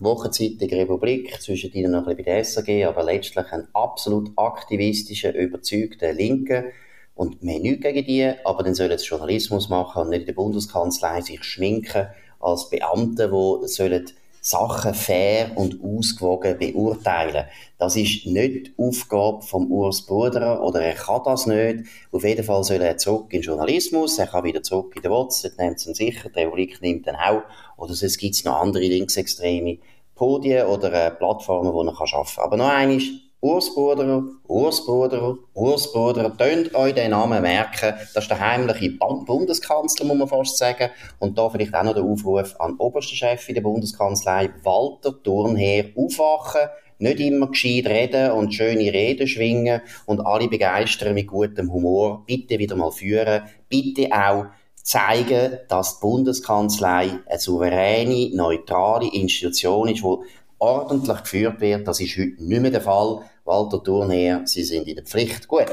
Wochenzeitung 0.00 0.68
Republik, 0.68 1.40
zwischen 1.42 1.72
ihnen 1.72 1.90
noch 1.90 2.06
ein 2.06 2.16
bisschen 2.16 2.24
bei 2.24 2.32
der 2.32 2.44
SAG, 2.44 2.84
aber 2.86 3.02
letztlich 3.02 3.46
ein 3.50 3.66
absolut 3.72 4.30
aktivistischer, 4.36 5.34
überzeugter 5.34 6.12
Linker. 6.12 6.64
Und 7.18 7.42
wir 7.42 7.54
haben 7.54 7.62
nichts 7.62 7.82
gegen 7.82 8.06
die, 8.06 8.32
aber 8.44 8.62
dann 8.62 8.76
sollen 8.76 8.96
sie 8.96 9.06
Journalismus 9.06 9.68
machen 9.68 10.02
und 10.02 10.10
nicht 10.10 10.20
in 10.20 10.26
der 10.26 10.34
Bundeskanzlei 10.34 11.20
sich 11.20 11.42
schminken 11.42 12.06
als 12.38 12.70
Beamte, 12.70 13.28
die 13.28 13.66
sollen 13.66 14.06
Sachen 14.40 14.94
fair 14.94 15.50
und 15.56 15.80
ausgewogen 15.82 16.56
beurteilen. 16.56 17.46
Das 17.76 17.96
ist 17.96 18.24
nicht 18.24 18.68
die 18.68 18.74
Aufgabe 18.78 19.42
vom 19.42 19.68
Urs 19.72 20.06
Bruderer 20.06 20.62
oder 20.62 20.80
er 20.80 20.94
kann 20.94 21.22
das 21.24 21.46
nicht. 21.46 21.86
Auf 22.12 22.22
jeden 22.22 22.44
Fall 22.44 22.62
soll 22.62 22.82
er 22.82 22.96
zurück 22.98 23.32
in 23.32 23.40
den 23.40 23.46
Journalismus, 23.46 24.16
er 24.20 24.28
kann 24.28 24.44
wieder 24.44 24.62
zurück 24.62 24.92
in 24.94 25.02
den 25.02 25.10
WhatsApp, 25.10 25.58
nimmt 25.58 25.78
es 25.78 25.82
sicher, 25.82 26.28
der 26.28 26.46
Republik 26.46 26.80
nimmt 26.82 27.08
dann 27.08 27.16
auch. 27.16 27.42
Oder 27.76 27.94
sonst 27.94 28.18
gibt 28.18 28.36
es 28.36 28.44
noch 28.44 28.60
andere 28.60 28.84
linksextreme 28.84 29.78
Podien 30.14 30.68
oder 30.68 30.92
äh, 30.92 31.10
Plattformen, 31.10 31.72
wo 31.72 31.82
er 31.82 31.88
arbeiten 31.88 32.34
kann. 32.36 32.44
Aber 32.44 32.56
noch 32.56 32.68
eines, 32.68 33.02
Ursbruder, 33.40 34.24
Ursbruder, 34.48 35.36
Ursbruder, 35.54 36.36
tönt 36.36 36.74
euch 36.74 36.94
den 36.94 37.12
Namen 37.12 37.40
merken. 37.40 37.94
Das 38.12 38.24
ist 38.24 38.30
der 38.30 38.40
heimliche 38.40 38.90
Bundeskanzler, 38.98 40.06
muss 40.06 40.18
man 40.18 40.26
fast 40.26 40.58
sagen. 40.58 40.90
Und 41.20 41.38
da 41.38 41.48
vielleicht 41.48 41.72
auch 41.72 41.84
noch 41.84 41.94
der 41.94 42.02
Aufruf 42.02 42.56
an 42.58 42.72
den 42.72 42.80
obersten 42.80 43.14
Chef 43.14 43.48
in 43.48 43.54
der 43.54 43.62
Bundeskanzlei, 43.62 44.50
Walter 44.64 45.22
Turnherr, 45.22 45.84
aufwachen, 45.96 46.68
nicht 46.98 47.20
immer 47.20 47.46
gescheit 47.46 47.86
reden 47.86 48.32
und 48.32 48.52
schöne 48.52 48.92
Reden 48.92 49.28
schwingen 49.28 49.82
und 50.06 50.20
alle 50.20 50.48
begeistern 50.48 51.14
mit 51.14 51.28
gutem 51.28 51.72
Humor. 51.72 52.24
Bitte 52.26 52.58
wieder 52.58 52.74
mal 52.74 52.90
führen. 52.90 53.42
Bitte 53.68 54.08
auch 54.10 54.46
zeigen, 54.82 55.58
dass 55.68 56.00
die 56.00 56.00
Bundeskanzlei 56.00 57.20
eine 57.26 57.38
souveräne, 57.38 58.34
neutrale 58.34 59.12
Institution 59.12 59.88
ist, 59.88 60.02
die 60.02 60.16
ordentlich 60.58 61.18
geführt 61.18 61.60
wird. 61.60 61.86
Das 61.86 62.00
ist 62.00 62.16
heute 62.16 62.42
nicht 62.42 62.62
mehr 62.62 62.70
der 62.70 62.80
Fall. 62.80 63.22
Walter 63.44 63.82
Thurnherr, 63.82 64.42
Sie 64.44 64.64
sind 64.64 64.86
in 64.86 64.96
der 64.96 65.04
Pflicht. 65.04 65.48
Gut. 65.48 65.66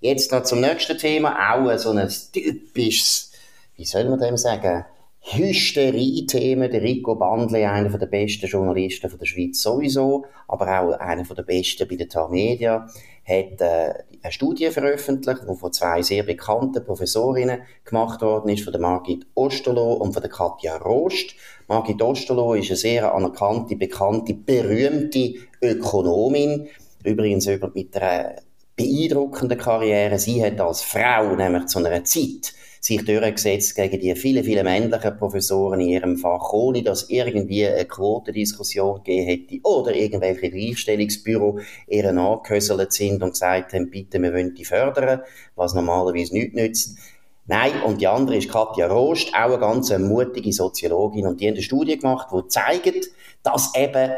Jetzt 0.00 0.32
noch 0.32 0.42
zum 0.42 0.60
nächsten 0.60 0.98
Thema. 0.98 1.54
Auch 1.54 1.76
so 1.78 1.90
ein 1.90 2.08
typisches, 2.32 3.32
wie 3.76 3.84
soll 3.84 4.04
man 4.08 4.20
dem 4.20 4.36
sagen? 4.36 4.84
Hysterie-Themen. 5.20 6.70
Der 6.70 6.82
Rico 6.82 7.14
Bandle, 7.14 7.70
einer 7.70 7.96
der 7.96 8.06
besten 8.06 8.46
Journalisten 8.46 9.10
der 9.18 9.26
Schweiz 9.26 9.62
sowieso, 9.62 10.26
aber 10.48 10.80
auch 10.80 10.92
einer 10.98 11.24
der 11.24 11.42
besten 11.42 11.88
bei 11.88 11.96
der 11.96 12.08
Tar 12.08 12.28
Media, 12.28 12.86
hat 13.24 13.60
äh, 13.60 13.94
eine 14.22 14.32
Studie 14.32 14.70
veröffentlicht, 14.70 15.42
die 15.48 15.56
von 15.56 15.72
zwei 15.72 16.02
sehr 16.02 16.22
bekannten 16.22 16.84
Professorinnen 16.84 17.62
gemacht 17.84 18.22
worden 18.22 18.50
ist, 18.50 18.64
von 18.64 18.72
der 18.72 18.80
Margit 18.80 19.26
Osterloh 19.34 19.94
und 19.94 20.12
von 20.12 20.22
der 20.22 20.30
Katja 20.30 20.76
Rost. 20.76 21.34
Margit 21.68 22.02
Osterloh 22.02 22.54
ist 22.54 22.68
eine 22.68 22.76
sehr 22.76 23.14
anerkannte, 23.14 23.76
bekannte, 23.76 24.34
berühmte 24.34 25.34
Ökonomin, 25.62 26.68
übrigens 27.02 27.46
mit 27.46 27.96
einer 27.96 28.36
beeindruckenden 28.76 29.58
Karriere. 29.58 30.18
Sie 30.18 30.44
hat 30.44 30.60
als 30.60 30.82
Frau 30.82 31.34
nämlich 31.36 31.66
zu 31.66 31.78
einer 31.78 32.04
Zeit 32.04 32.54
sich 32.84 33.02
durchgesetzt 33.02 33.74
gegen 33.76 33.98
die 33.98 34.14
vielen, 34.14 34.44
vielen 34.44 34.64
männlichen 34.64 35.16
Professoren 35.16 35.80
in 35.80 35.88
ihrem 35.88 36.18
Fach, 36.18 36.52
ohne 36.52 36.82
dass 36.82 37.08
irgendwie 37.08 37.66
eine 37.66 37.86
Quotendiskussion 37.86 39.02
gegeben 39.02 39.26
hätte 39.26 39.60
oder 39.62 39.94
irgendwelche 39.94 40.50
Gleichstellungsbüro 40.50 41.60
ihren 41.88 42.18
angehöselt 42.18 42.92
sind 42.92 43.22
und 43.22 43.30
gesagt 43.30 43.72
haben, 43.72 43.88
bitte, 43.88 44.20
wir 44.20 44.34
wollen 44.34 44.54
die 44.54 44.66
fördern, 44.66 45.22
was 45.56 45.72
normalerweise 45.72 46.34
nichts 46.34 46.54
nützt. 46.54 46.98
Nein, 47.46 47.72
und 47.86 48.02
die 48.02 48.06
andere 48.06 48.36
ist 48.36 48.50
Katja 48.50 48.86
Rost, 48.86 49.30
auch 49.32 49.52
eine 49.52 49.58
ganz 49.58 49.90
mutige 49.98 50.52
Soziologin, 50.52 51.26
und 51.26 51.40
die 51.40 51.48
hat 51.48 51.54
eine 51.54 51.62
Studie 51.62 51.96
gemacht, 51.96 52.28
die 52.34 52.48
zeigt, 52.48 53.08
dass 53.42 53.74
eben 53.74 54.12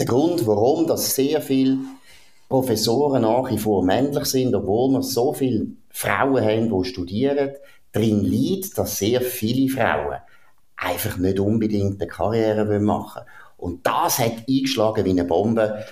der 0.00 0.06
Grund, 0.06 0.44
warum 0.48 0.88
das 0.88 1.14
sehr 1.14 1.40
viele 1.40 1.78
Professoren 2.48 3.22
nach 3.22 3.48
wie 3.52 3.58
vor 3.58 3.84
männlich 3.84 4.24
sind, 4.24 4.52
obwohl 4.52 4.90
wir 4.90 5.02
so 5.02 5.32
viele 5.32 5.68
Frauen 5.90 6.44
haben, 6.44 6.76
die 6.76 6.88
studieren, 6.88 7.50
darin 7.94 8.22
liegt, 8.24 8.76
dass 8.76 8.98
sehr 8.98 9.22
viele 9.22 9.72
Frauen 9.72 10.18
einfach 10.76 11.16
nicht 11.16 11.38
unbedingt 11.38 12.00
eine 12.00 12.10
Karriere 12.10 12.80
machen 12.80 13.22
wollen. 13.22 13.28
Und 13.56 13.86
das 13.86 14.18
hat 14.18 14.44
eingeschlagen 14.48 15.04
wie 15.04 15.10
eine 15.10 15.24
Bombe. 15.24 15.86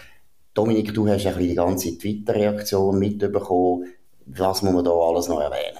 Dominik, 0.53 0.93
du 0.93 1.09
hast 1.09 1.27
ein 1.27 1.35
bisschen 1.35 1.49
die 1.49 1.55
ganze 1.55 1.97
Twitter-Reaktion 1.97 2.99
mitbekommen. 2.99 3.87
Was 4.27 4.63
muss 4.63 4.75
man 4.75 4.85
da 4.85 4.91
alles 4.91 5.29
noch 5.29 5.41
erwähnen? 5.41 5.79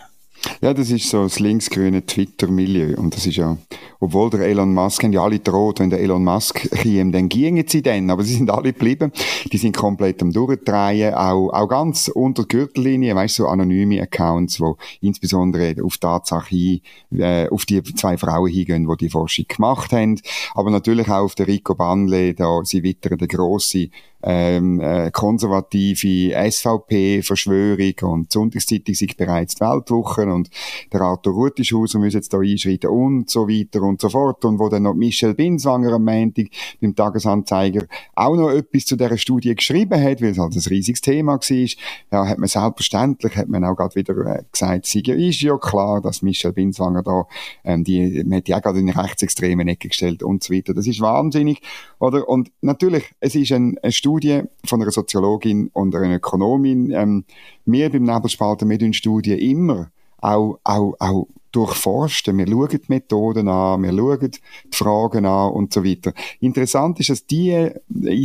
Ja, 0.61 0.75
das 0.75 0.91
ist 0.91 1.09
so 1.09 1.25
das 1.25 1.39
linksgrüne 1.39 2.05
Twitter-Milieu. 2.05 2.97
Und 2.97 3.15
das 3.15 3.27
ist 3.27 3.37
ja, 3.37 3.57
obwohl 4.01 4.31
der 4.31 4.41
Elon 4.41 4.75
Musk, 4.75 5.03
haben 5.03 5.13
ja 5.13 5.23
alle 5.23 5.39
droht, 5.39 5.81
wenn 5.81 5.91
der 5.91 6.01
Elon 6.01 6.25
Musk 6.25 6.69
käme, 6.83 7.13
dann 7.13 7.29
gingen 7.29 7.67
sie 7.67 7.83
dann. 7.83 8.11
Aber 8.11 8.25
sie 8.25 8.35
sind 8.35 8.51
alle 8.51 8.73
geblieben. 8.73 9.13
Die 9.53 9.59
sind 9.59 9.77
komplett 9.77 10.23
am 10.23 10.33
Durchdrehen. 10.33 11.15
Auch, 11.15 11.51
auch 11.51 11.69
ganz 11.69 12.09
unter 12.09 12.45
Gürtellinie, 12.45 13.15
weißt 13.15 13.39
du, 13.39 13.43
so 13.45 13.49
anonyme 13.49 14.01
Accounts, 14.03 14.61
wo 14.61 14.77
insbesondere 15.01 15.77
auf 15.83 15.99
Tatsache 15.99 16.49
hin, 16.49 16.81
äh, 17.19 17.49
auf 17.49 17.65
die 17.67 17.83
zwei 17.83 18.17
Frauen 18.17 18.51
hingehen, 18.51 18.89
die 18.89 18.97
die 19.07 19.11
Forschung 19.11 19.47
gemacht 19.49 19.93
haben. 19.93 20.21
Aber 20.55 20.71
natürlich 20.71 21.09
auch 21.09 21.25
auf 21.25 21.35
der 21.35 21.49
Rico 21.49 21.75
Banle, 21.75 22.35
da, 22.35 22.61
sie 22.65 22.83
wittern 22.83 23.19
der 23.19 23.29
grosse 23.29 23.89
ähm, 24.23 24.81
äh, 24.81 25.11
konservative 25.11 26.35
SVP-Verschwörung 26.51 27.95
und 28.03 28.29
die 28.29 28.33
Sonntagszeitung 28.33 28.95
sind 28.95 29.17
bereits 29.17 29.55
die 29.57 29.61
Weltwoche 29.61 30.23
und 30.27 30.51
der 30.93 31.01
Arthur 31.01 31.35
Rutischhauser 31.35 31.99
muss 31.99 32.15
jetzt 32.15 32.33
da 32.33 32.39
einschreiten 32.39 32.91
und 32.91 33.31
so 33.31 33.49
weiter 33.49 33.83
und 33.83 34.01
so 34.01 34.09
fort 34.09 34.45
und 34.45 34.59
wo 34.59 34.69
dann 34.69 34.85
noch 34.85 34.95
Michel 34.95 35.35
Binswanger 35.35 35.93
am 35.95 36.05
Montag 36.05 36.47
beim 36.81 36.95
Tagesanzeiger 36.95 37.87
auch 38.15 38.37
noch 38.37 38.51
etwas 38.51 38.87
zu 38.87 38.97
dieser 38.97 39.19
Studie 39.19 39.55
geschrieben 39.55 40.01
hat, 40.03 40.23
weil 40.23 40.31
es 40.31 40.39
halt 40.39 40.55
ein 40.55 40.63
riesiges 40.69 41.01
Thema 41.01 41.39
war, 41.39 41.69
ja, 42.13 42.29
hat 42.29 42.39
man 42.39 42.49
selbstverständlich, 42.49 43.37
hat 43.37 43.49
man 43.49 43.65
auch 43.65 43.77
gerade 43.77 43.95
wieder 43.95 44.15
äh, 44.27 44.43
gesagt, 44.51 44.87
es 44.87 44.95
ist 44.95 45.41
ja 45.41 45.57
klar, 45.59 46.01
dass 46.01 46.23
Michel 46.23 46.53
Binswanger 46.53 47.03
da, 47.03 47.27
ähm, 47.65 47.85
die, 47.85 48.23
man 48.25 48.39
hat 48.39 48.47
die 48.47 48.55
auch 48.55 48.63
gerade 48.63 48.79
in 48.79 48.87
die 48.87 48.93
rechtsextremen 48.93 49.67
Ecke 49.69 49.89
gestellt 49.89 50.23
und 50.23 50.45
so 50.45 50.55
weiter. 50.55 50.75
Das 50.75 50.87
ist 50.87 51.01
wahnsinnig, 51.01 51.61
oder? 51.99 52.29
Und 52.29 52.51
natürlich, 52.61 53.05
es 53.21 53.35
ist 53.35 53.53
ein, 53.53 53.79
eine 53.83 53.93
Studie, 53.93 54.12
Studie 54.13 54.43
von 54.67 54.83
einer 54.83 54.91
Soziologin 54.91 55.71
und 55.73 55.95
einer 55.95 56.17
Ökonomin. 56.17 56.91
Ähm, 56.91 57.25
wir 57.65 57.91
beim 57.91 58.03
Nebelspalter, 58.03 58.69
wir 58.69 58.93
Studien 58.93 59.39
immer 59.39 59.91
auch, 60.19 60.59
auch, 60.65 60.95
auch 60.99 61.29
durchforsten. 61.51 62.37
Wir 62.37 62.47
schauen 62.47 62.69
die 62.69 62.81
Methoden 62.89 63.49
an, 63.49 63.83
wir 63.83 63.93
schauen 63.93 64.31
die 64.31 64.77
Fragen 64.77 65.25
an 65.25 65.53
und 65.53 65.73
so 65.73 65.83
weiter. 65.83 66.13
Interessant 66.41 67.01
ist, 67.01 67.11
dass 67.11 67.27
die 67.27 67.71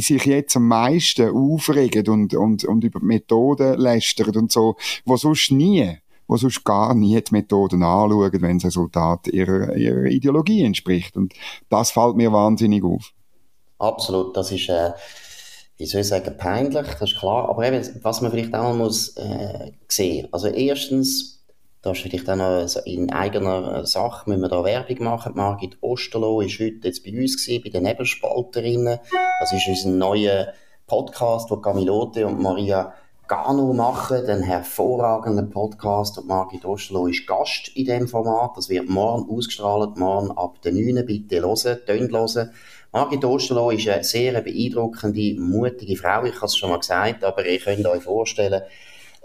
sich 0.01 0.25
jetzt 0.25 0.57
am 0.57 0.67
meisten 0.67 1.29
aufregen 1.29 2.07
und, 2.09 2.33
und, 2.33 2.65
und 2.65 2.83
über 2.83 2.99
die 2.99 3.05
Methoden 3.05 3.77
lästern 3.79 4.35
und 4.35 4.51
so, 4.51 4.75
wo 5.05 5.17
sonst 5.17 5.51
nie 5.51 5.97
wo 6.29 6.35
sonst 6.35 6.65
gar 6.65 6.93
nie 6.93 7.21
die 7.21 7.31
Methoden 7.31 7.83
anschauen, 7.83 8.41
wenn 8.41 8.57
das 8.57 8.65
Resultat 8.65 9.29
ihrer, 9.29 9.77
ihrer 9.77 10.07
Ideologie 10.07 10.61
entspricht. 10.61 11.15
Und 11.15 11.33
das 11.69 11.91
fällt 11.91 12.17
mir 12.17 12.33
wahnsinnig 12.33 12.83
auf. 12.83 13.13
Absolut, 13.79 14.35
das 14.35 14.51
ist 14.51 14.67
äh, 14.67 14.91
wie 15.77 15.85
soll 15.85 16.01
ich 16.01 16.07
sagen, 16.07 16.35
peinlich, 16.37 16.87
das 16.99 17.11
ist 17.11 17.19
klar. 17.19 17.49
Aber 17.49 17.65
eben, 17.65 17.87
was 18.01 18.21
man 18.21 18.31
vielleicht 18.31 18.53
auch 18.55 18.73
muss 18.73 19.15
äh, 19.17 19.71
sehen. 19.87 20.27
Also 20.31 20.47
erstens, 20.47 21.45
da 21.83 21.91
ist 21.91 22.01
vielleicht 22.01 22.29
auch 22.29 22.35
noch 22.35 22.67
in 22.85 23.11
eigener 23.11 23.85
Sache, 23.85 24.27
müssen 24.29 24.41
wir 24.41 24.49
da 24.49 24.63
Werbung 24.63 25.03
machen. 25.03 25.33
Margit 25.35 25.77
Osterloh 25.81 26.41
ist 26.41 26.59
heute 26.59 26.79
jetzt 26.87 27.03
bei 27.03 27.11
uns 27.11 27.37
gewesen, 27.37 27.63
bei 27.63 27.69
den 27.69 27.83
Nebelspalterinnen. 27.83 28.99
Das 29.39 29.53
ist 29.53 29.67
unser 29.67 29.89
neuer 29.89 30.47
Podcast, 30.87 31.51
wo 31.51 31.57
Camilote 31.57 32.25
und 32.25 32.41
Maria 32.41 32.93
Gano 33.27 33.73
machen, 33.73 34.25
den 34.25 34.41
hervorragenden 34.41 35.49
Podcast. 35.51 36.17
Und 36.17 36.27
Margit 36.27 36.65
Osterloh 36.65 37.07
ist 37.07 37.27
Gast 37.27 37.69
in 37.75 37.85
dem 37.85 38.07
Format. 38.07 38.57
Das 38.57 38.69
wird 38.69 38.89
morgen 38.89 39.29
ausgestrahlt, 39.29 39.97
morgen 39.97 40.31
ab 40.31 40.61
der 40.63 40.71
9. 40.71 41.05
Bitte 41.05 41.41
hören, 41.41 41.77
tönt 41.85 42.11
hören. 42.11 42.51
Margit 42.91 43.25
Osterloh 43.25 43.71
ist 43.71 43.87
eine 43.87 44.03
sehr 44.03 44.41
beeindruckende, 44.41 45.35
mutige 45.39 45.95
Frau. 45.95 46.23
Ich 46.23 46.35
habe 46.35 46.45
es 46.45 46.57
schon 46.57 46.69
mal 46.69 46.79
gesagt, 46.79 47.23
aber 47.23 47.45
ihr 47.45 47.59
könnt 47.59 47.85
euch 47.85 48.03
vorstellen, 48.03 48.61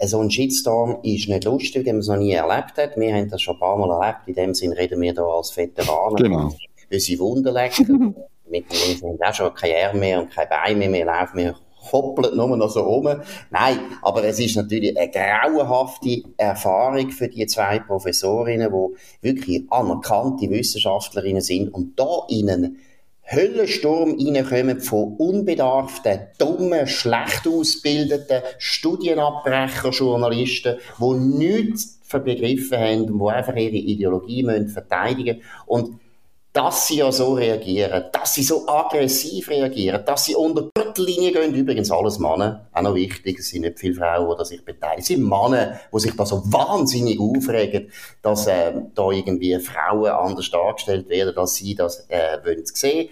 so 0.01 0.19
ein 0.19 0.29
Shitstorm 0.29 0.97
ist 1.03 1.29
nicht 1.29 1.45
lustig, 1.45 1.85
wenn 1.85 1.95
man 1.95 2.01
es 2.01 2.07
noch 2.07 2.17
nie 2.17 2.33
erlebt 2.33 2.77
hat. 2.77 2.97
Wir 2.97 3.13
haben 3.13 3.29
das 3.29 3.41
schon 3.41 3.55
ein 3.55 3.59
paar 3.59 3.77
Mal 3.77 3.89
erlebt. 3.89 4.27
In 4.27 4.35
dem 4.35 4.53
Sinn 4.53 4.73
reden 4.73 4.99
wir 5.01 5.13
hier 5.13 5.23
als 5.23 5.55
Veteranen. 5.55 6.15
Genau. 6.15 6.55
Unsere 6.91 7.19
Wunden 7.19 7.53
lecken. 7.53 8.15
Mit 8.49 8.65
dem 8.71 9.09
haben 9.09 9.21
auch 9.21 9.33
schon 9.33 9.53
keine 9.53 9.87
Arme 9.87 9.99
mehr 9.99 10.21
und 10.21 10.31
keine 10.31 10.49
Beine 10.49 10.89
mehr. 10.89 10.91
Wir 10.91 11.05
laufen, 11.05 11.37
wir 11.37 11.55
hoppeln 11.91 12.35
nur 12.35 12.55
noch 12.55 12.69
so 12.69 12.81
rum. 12.81 13.21
Nein, 13.49 13.79
aber 14.01 14.23
es 14.25 14.39
ist 14.39 14.55
natürlich 14.55 14.97
eine 14.97 15.09
grauenhafte 15.09 16.23
Erfahrung 16.37 17.09
für 17.11 17.27
die 17.27 17.45
zwei 17.45 17.79
Professorinnen, 17.79 18.71
die 18.71 19.27
wirklich 19.27 19.63
anerkannte 19.69 20.49
Wissenschaftlerinnen 20.49 21.41
sind 21.41 21.73
und 21.73 21.99
da 21.99 22.25
ihnen 22.29 22.77
Höllensturm 23.25 24.17
reinkommen 24.19 24.79
von 24.79 25.15
unbedarften, 25.17 26.19
dummen, 26.37 26.87
schlecht 26.87 27.47
ausgebildeten 27.47 28.41
Studienabbrecher, 28.57 29.89
Journalisten, 29.89 30.77
die 30.99 31.13
nichts 31.37 31.99
begriffen 32.11 32.77
haben 32.77 33.09
und 33.09 33.19
die 33.19 33.33
einfach 33.35 33.55
ihre 33.55 33.75
Ideologie 33.75 34.43
verteidigen 34.67 35.37
müssen. 35.37 35.49
Und 35.65 35.99
dass 36.53 36.87
sie 36.87 36.97
ja 36.97 37.11
so 37.11 37.33
reagieren, 37.33 38.05
dass 38.11 38.35
sie 38.35 38.43
so 38.43 38.67
aggressiv 38.67 39.49
reagieren, 39.49 40.05
dass 40.05 40.25
sie 40.25 40.35
unter 40.35 40.61
die 40.61 40.69
Gürtellinie 40.75 41.31
gehen, 41.31 41.55
übrigens 41.55 41.89
alles 41.89 42.19
Männer, 42.19 42.67
auch 42.71 42.81
noch 42.83 42.93
wichtig, 42.93 43.39
es 43.39 43.49
sind 43.49 43.63
nicht 43.63 43.79
viele 43.79 43.95
Frauen, 43.95 44.37
die 44.39 44.45
sich 44.45 44.63
beteiligen, 44.63 45.01
es 45.01 45.07
sind 45.07 45.23
Männer, 45.27 45.79
die 45.91 45.99
sich 45.99 46.15
da 46.15 46.25
so 46.27 46.43
wahnsinnig 46.45 47.19
aufregen, 47.19 47.91
dass 48.21 48.45
äh, 48.45 48.71
da 48.93 49.09
irgendwie 49.09 49.57
Frauen 49.59 50.11
anders 50.11 50.51
dargestellt 50.51 51.09
werden, 51.09 51.35
als 51.35 51.55
sie 51.55 51.73
das 51.73 52.05
äh, 52.09 52.37
wollen 52.45 52.65
sehen. 52.65 53.09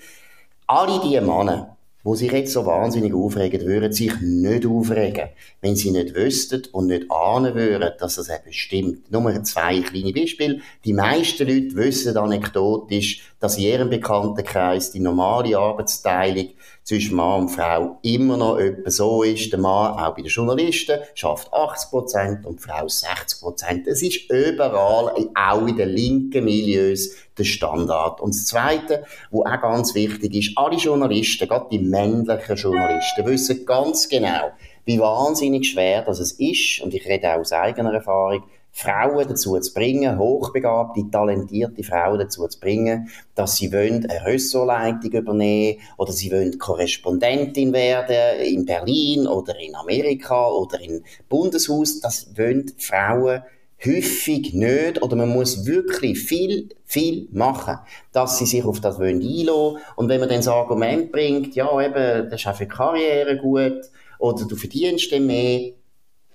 Alle 0.67 1.01
diese 1.03 1.21
Männer, 1.21 1.75
wo 2.03 2.15
sich 2.15 2.31
jetzt 2.31 2.53
so 2.53 2.65
wahnsinnig 2.65 3.13
aufregen, 3.13 3.61
würden 3.61 3.91
sich 3.91 4.13
nicht 4.21 4.65
aufregen, 4.65 5.29
wenn 5.61 5.75
sie 5.75 5.91
nicht 5.91 6.15
wüssten 6.15 6.63
und 6.71 6.87
nicht 6.87 7.11
ahnen 7.11 7.53
würden, 7.55 7.91
dass 7.99 8.15
das 8.15 8.29
eben 8.29 8.51
stimmt. 8.51 9.11
Nur 9.11 9.43
zwei 9.43 9.81
kleine 9.81 10.13
Beispiele. 10.13 10.61
Die 10.85 10.93
meisten 10.93 11.47
Leute 11.47 11.75
wissen 11.75 12.17
anekdotisch, 12.17 13.30
dass 13.41 13.57
in 13.57 13.63
ihrem 13.63 13.89
Bekanntenkreis 13.89 14.91
die 14.91 14.99
normale 14.99 15.57
Arbeitsteilung 15.57 16.49
zwischen 16.83 17.15
Mann 17.15 17.41
und 17.41 17.49
Frau 17.49 17.97
immer 18.03 18.37
noch 18.37 18.57
etwa 18.57 18.89
so 18.89 19.23
ist. 19.23 19.51
Der 19.51 19.59
Mann, 19.59 19.99
auch 19.99 20.15
bei 20.15 20.21
den 20.21 20.29
Journalisten, 20.29 20.99
schafft 21.15 21.51
80% 21.51 22.45
und 22.45 22.59
die 22.59 22.63
Frau 22.63 22.85
60%. 22.85 23.87
Es 23.87 24.01
ist 24.01 24.29
überall, 24.29 25.13
auch 25.35 25.67
in 25.67 25.75
den 25.75 25.89
linken 25.89 26.45
Milieus, 26.45 27.15
der 27.37 27.43
Standard. 27.43 28.21
Und 28.21 28.35
das 28.35 28.45
Zweite, 28.45 29.05
was 29.31 29.51
auch 29.51 29.61
ganz 29.61 29.95
wichtig 29.95 30.35
ist, 30.35 30.57
alle 30.57 30.77
Journalisten, 30.77 31.47
gerade 31.47 31.67
die 31.71 31.79
männlichen 31.79 32.55
Journalisten, 32.55 33.25
wissen 33.25 33.65
ganz 33.65 34.07
genau, 34.07 34.51
wie 34.85 34.99
wahnsinnig 34.99 35.69
schwer 35.69 36.03
das 36.03 36.19
ist, 36.31 36.81
und 36.81 36.93
ich 36.93 37.05
rede 37.07 37.33
auch 37.33 37.39
aus 37.39 37.51
eigener 37.51 37.93
Erfahrung, 37.93 38.43
Frauen 38.71 39.27
dazu 39.27 39.59
zu 39.59 39.73
bringen, 39.73 40.17
hochbegabte, 40.17 41.03
talentierte 41.11 41.83
Frauen 41.83 42.19
dazu 42.19 42.47
zu 42.47 42.59
bringen, 42.59 43.09
dass 43.35 43.57
sie 43.57 43.71
wollen 43.71 44.05
eine 44.09 44.25
Ressortleitung 44.25 45.11
übernehmen 45.11 45.79
oder 45.97 46.13
sie 46.13 46.31
wollen 46.31 46.57
Korrespondentin 46.57 47.73
werden 47.73 48.41
in 48.45 48.65
Berlin 48.65 49.27
oder 49.27 49.59
in 49.59 49.75
Amerika 49.75 50.47
oder 50.47 50.79
im 50.79 51.03
Bundeshaus. 51.27 51.99
Das 51.99 52.35
wollen 52.37 52.71
Frauen 52.77 53.43
häufig 53.85 54.53
nicht 54.53 55.01
oder 55.01 55.15
man 55.15 55.29
muss 55.29 55.65
wirklich 55.65 56.19
viel, 56.19 56.69
viel 56.85 57.27
machen, 57.31 57.79
dass 58.11 58.37
sie 58.37 58.45
sich 58.45 58.63
auf 58.63 58.79
das 58.79 58.99
einlassen 58.99 59.81
Und 59.95 60.09
wenn 60.09 60.19
man 60.19 60.29
dann 60.29 60.39
das 60.39 60.47
Argument 60.47 61.11
bringt, 61.11 61.55
ja 61.55 61.69
eben, 61.81 62.29
das 62.29 62.41
ist 62.41 62.47
auch 62.47 62.55
für 62.55 62.65
die 62.65 62.69
Karriere 62.69 63.37
gut 63.37 63.81
oder 64.19 64.45
du 64.45 64.55
verdienst 64.55 65.11
dann 65.11 65.25
mehr, 65.25 65.71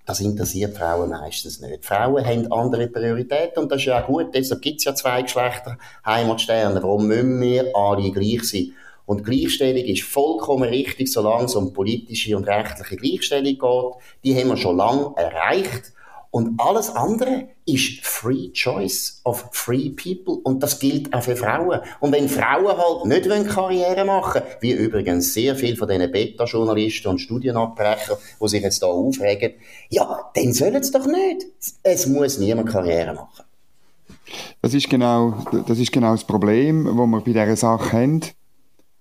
das 0.06 0.20
interessiert 0.20 0.78
Frauen 0.78 1.10
meistens 1.10 1.60
nicht. 1.60 1.84
Frauen 1.84 2.24
haben 2.24 2.50
andere 2.52 2.86
Prioritäten 2.86 3.64
und 3.64 3.70
das 3.70 3.80
ist 3.80 3.86
ja 3.86 4.00
gut, 4.00 4.32
deshalb 4.32 4.62
gibt 4.62 4.78
es 4.78 4.84
ja 4.84 4.94
zwei 4.94 5.20
Geschlechter 5.22 5.76
Heimatsterne. 6.06 6.80
Warum 6.82 7.08
müssen 7.08 7.40
wir 7.40 7.76
alle 7.76 8.10
gleich 8.12 8.44
sein? 8.44 8.72
Und 9.04 9.24
Gleichstellung 9.24 9.84
ist 9.84 10.02
vollkommen 10.02 10.68
richtig, 10.68 11.12
solange 11.12 11.44
es 11.44 11.54
um 11.54 11.72
politische 11.72 12.36
und 12.36 12.44
rechtliche 12.44 12.96
Gleichstellung 12.96 13.44
geht. 13.44 14.02
Die 14.24 14.40
haben 14.40 14.48
wir 14.48 14.56
schon 14.56 14.76
lange 14.76 15.12
erreicht. 15.16 15.92
Und 16.36 16.60
alles 16.60 16.90
andere 16.90 17.48
ist 17.64 18.04
Free 18.04 18.50
Choice 18.52 19.22
of 19.24 19.48
Free 19.52 19.88
People. 19.88 20.34
Und 20.44 20.62
das 20.62 20.78
gilt 20.78 21.14
auch 21.14 21.22
für 21.22 21.34
Frauen. 21.34 21.80
Und 22.00 22.12
wenn 22.12 22.28
Frauen 22.28 22.76
halt 22.76 23.06
nicht 23.06 23.30
wollen 23.30 23.46
Karriere 23.46 24.04
machen 24.04 24.42
wie 24.60 24.72
übrigens 24.72 25.32
sehr 25.32 25.56
viele 25.56 25.76
von 25.76 25.88
diesen 25.88 26.12
Beta-Journalisten 26.12 27.08
und 27.08 27.20
Studienabbrecher, 27.20 28.18
die 28.38 28.48
sich 28.48 28.62
jetzt 28.62 28.82
da 28.82 28.86
aufregen, 28.86 29.54
ja, 29.88 30.30
dann 30.34 30.52
sollen 30.52 30.82
sie 30.82 30.92
doch 30.92 31.06
nicht. 31.06 31.46
Es 31.82 32.06
muss 32.06 32.36
niemand 32.36 32.68
Karriere 32.68 33.14
machen. 33.14 33.44
Das 34.60 34.74
ist 34.74 34.90
genau 34.90 35.42
das, 35.66 35.78
ist 35.78 35.90
genau 35.90 36.12
das 36.12 36.24
Problem, 36.24 36.84
das 36.84 36.94
wir 36.94 37.06
bei 37.06 37.32
dieser 37.32 37.56
Sache 37.56 37.92
haben. 37.96 38.20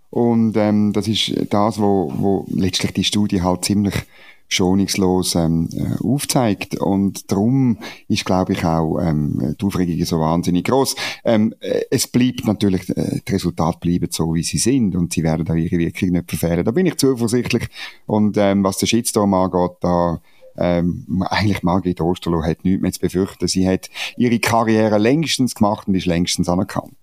Und 0.09 0.55
ähm, 0.55 0.93
das 0.93 1.09
ist 1.09 1.33
das, 1.49 1.81
wo, 1.81 2.13
wo 2.15 2.45
letztlich 2.47 2.93
die 2.93 3.03
Studie 3.03 3.41
halt 3.41 3.65
ziemlich 3.65 4.05
schonungslos 4.47 5.35
ähm, 5.35 5.69
äh, 5.73 6.03
aufzeigt. 6.03 6.75
Und 6.79 7.31
darum 7.31 7.79
ist, 8.07 8.25
glaube 8.25 8.53
ich, 8.53 8.63
auch 8.63 8.99
ähm, 8.99 9.55
die 9.59 9.65
Aufregung 9.65 10.05
so 10.05 10.19
wahnsinnig 10.19 10.65
groß. 10.65 10.95
Ähm, 11.23 11.53
äh, 11.59 11.81
es 11.89 12.07
bleibt 12.07 12.45
natürlich, 12.45 12.89
äh, 12.89 13.21
die 13.27 13.31
Resultate 13.31 13.79
bleiben 13.79 14.07
so, 14.11 14.33
wie 14.33 14.43
sie 14.43 14.57
sind 14.57 14.95
und 14.95 15.13
sie 15.13 15.23
werden 15.23 15.45
da 15.45 15.55
ihre 15.55 15.77
Wirkung 15.77 16.09
nicht 16.09 16.29
verfehlen. 16.29 16.65
Da 16.65 16.71
bin 16.71 16.85
ich 16.85 16.97
zuversichtlich. 16.97 17.67
Und 18.05 18.37
ähm, 18.37 18.63
was 18.63 18.77
der 18.77 18.87
Shitstorm 18.87 19.33
angeht, 19.33 19.77
da 19.81 20.21
ähm, 20.57 21.25
eigentlich 21.29 21.63
Margit 21.63 21.99
Osterloh 22.01 22.43
hat 22.43 22.63
nichts 22.63 22.81
mehr 22.81 22.91
zu 22.91 22.99
befürchten. 22.99 23.47
Sie 23.47 23.67
hat 23.67 23.89
ihre 24.17 24.39
Karriere 24.39 24.97
längstens 24.97 25.55
gemacht 25.55 25.87
und 25.87 25.95
ist 25.95 26.05
längstens 26.05 26.47
anerkannt. 26.47 26.95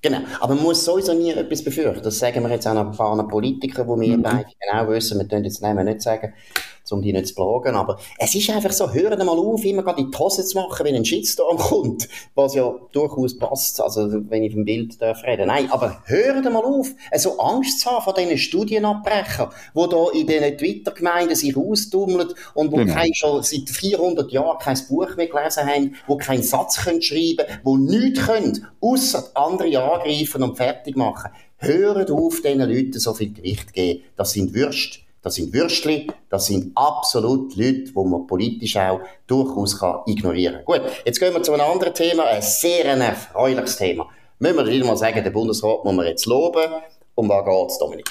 Genau, 0.00 0.20
aber 0.40 0.54
man 0.54 0.64
muss 0.64 0.84
sowieso 0.84 1.12
nie 1.12 1.30
etwas 1.30 1.64
befürchten. 1.64 2.04
Das 2.04 2.18
sagen 2.18 2.42
wir 2.44 2.50
jetzt 2.50 2.68
auch 2.68 2.74
noch 2.74 2.86
ein 2.86 2.96
paar 2.96 3.26
Politiker, 3.26 3.82
die 3.82 4.00
wir 4.00 4.16
mhm. 4.16 4.22
beide 4.22 4.46
genau 4.60 4.88
wissen. 4.90 5.18
Wir 5.18 5.26
können 5.26 5.44
jetzt 5.44 5.60
nicht 5.60 6.02
sagen, 6.02 6.32
um 6.92 7.02
die 7.02 7.12
nicht 7.12 7.28
zu 7.28 7.34
plagen. 7.34 7.74
Aber 7.76 7.98
es 8.18 8.34
ist 8.34 8.50
einfach 8.50 8.72
so, 8.72 8.92
hören 8.92 9.24
mal 9.24 9.38
auf, 9.38 9.64
immer 9.64 9.82
gerade 9.82 10.00
in 10.00 10.10
die 10.10 10.18
Hose 10.18 10.44
zu 10.44 10.58
machen, 10.58 10.84
wenn 10.84 10.94
ein 10.94 11.04
Shitstorm 11.04 11.56
kommt, 11.58 12.08
was 12.34 12.54
ja 12.54 12.74
durchaus 12.92 13.38
passt, 13.38 13.80
also 13.80 14.08
wenn 14.28 14.42
ich 14.42 14.52
vom 14.52 14.64
Bild 14.64 15.00
darf 15.00 15.22
reden. 15.24 15.48
Nein, 15.48 15.70
aber 15.70 16.02
hören 16.06 16.52
mal 16.52 16.64
auf, 16.64 16.88
so 17.16 17.38
Angst 17.38 17.80
zu 17.80 17.90
haben 17.90 18.02
vor 18.02 18.14
diesen 18.14 18.38
Studienabbrecher, 18.38 19.50
die 19.74 19.88
da 19.88 20.06
in 20.12 20.26
diesen 20.26 20.58
Twitter-Gemeinden 20.58 21.36
sich 21.36 21.56
austummeln 21.56 22.28
und 22.54 22.72
wo 22.72 22.76
genau. 22.76 22.94
kein, 22.94 23.14
schon 23.14 23.42
seit 23.42 23.68
400 23.68 24.30
Jahren 24.32 24.58
kein 24.58 24.78
Buch 24.88 25.16
mehr 25.16 25.26
gelesen 25.26 25.66
haben, 25.66 25.94
wo 26.06 26.16
keinen 26.16 26.42
Satz 26.42 26.84
können 26.84 27.02
schreiben 27.02 27.46
können, 27.46 27.60
wo 27.64 27.76
nichts 27.76 28.26
können, 28.26 28.66
außer 28.80 29.30
andere 29.34 29.82
angreifen 29.82 30.42
und 30.42 30.56
fertig 30.56 30.96
machen. 30.96 31.30
Hören 31.58 32.08
auf, 32.10 32.40
diesen 32.40 32.60
Leuten 32.60 32.98
so 32.98 33.14
viel 33.14 33.32
Gewicht 33.32 33.68
zu 33.68 33.72
geben. 33.72 34.04
Das 34.16 34.32
sind 34.32 34.54
Würste 34.54 35.00
das 35.28 35.34
sind 35.34 35.52
Würstli, 35.52 36.06
das 36.30 36.46
sind 36.46 36.72
absolut 36.74 37.54
Leute, 37.54 37.84
die 37.84 37.92
man 37.94 38.26
politisch 38.26 38.76
auch 38.78 39.00
durchaus 39.26 39.78
kann 39.78 40.00
ignorieren 40.06 40.64
kann. 40.64 40.82
Gut, 40.82 40.90
jetzt 41.04 41.20
gehen 41.20 41.34
wir 41.34 41.42
zu 41.42 41.52
einem 41.52 41.70
anderen 41.70 41.92
Thema, 41.92 42.24
ein 42.24 42.40
sehr 42.40 42.86
erfreuliches 42.86 43.76
Thema. 43.76 44.08
Müssen 44.38 44.56
wir 44.56 44.66
wieder 44.66 44.86
mal 44.86 44.96
sagen, 44.96 45.22
den 45.22 45.32
Bundesrat 45.32 45.84
muss 45.84 45.94
man 45.94 46.06
jetzt 46.06 46.24
loben. 46.24 46.62
Um 47.14 47.28
was 47.28 47.44
geht 47.44 47.70
es, 47.70 47.78
Dominik? 47.78 48.10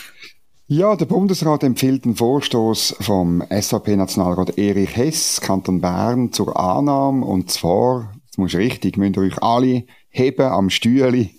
Ja, 0.68 0.96
der 0.96 1.06
Bundesrat 1.06 1.64
empfiehlt 1.64 2.06
den 2.06 2.16
Vorstoß 2.16 2.98
vom 3.00 3.44
SAP-Nationalrat 3.50 4.58
Erich 4.60 4.96
Hess, 4.96 5.42
Kanton 5.42 5.82
Bern, 5.82 6.32
zur 6.34 6.60
Annahme. 6.60 7.26
Und 7.26 7.50
zwar, 7.50 8.14
das 8.28 8.38
muss 8.38 8.54
richtig, 8.54 8.98
müsst 8.98 9.18
ihr 9.18 9.24
euch 9.24 9.42
alle 9.42 9.86
heben 10.10 10.46
am 10.46 10.70
Stühli. 10.70 11.32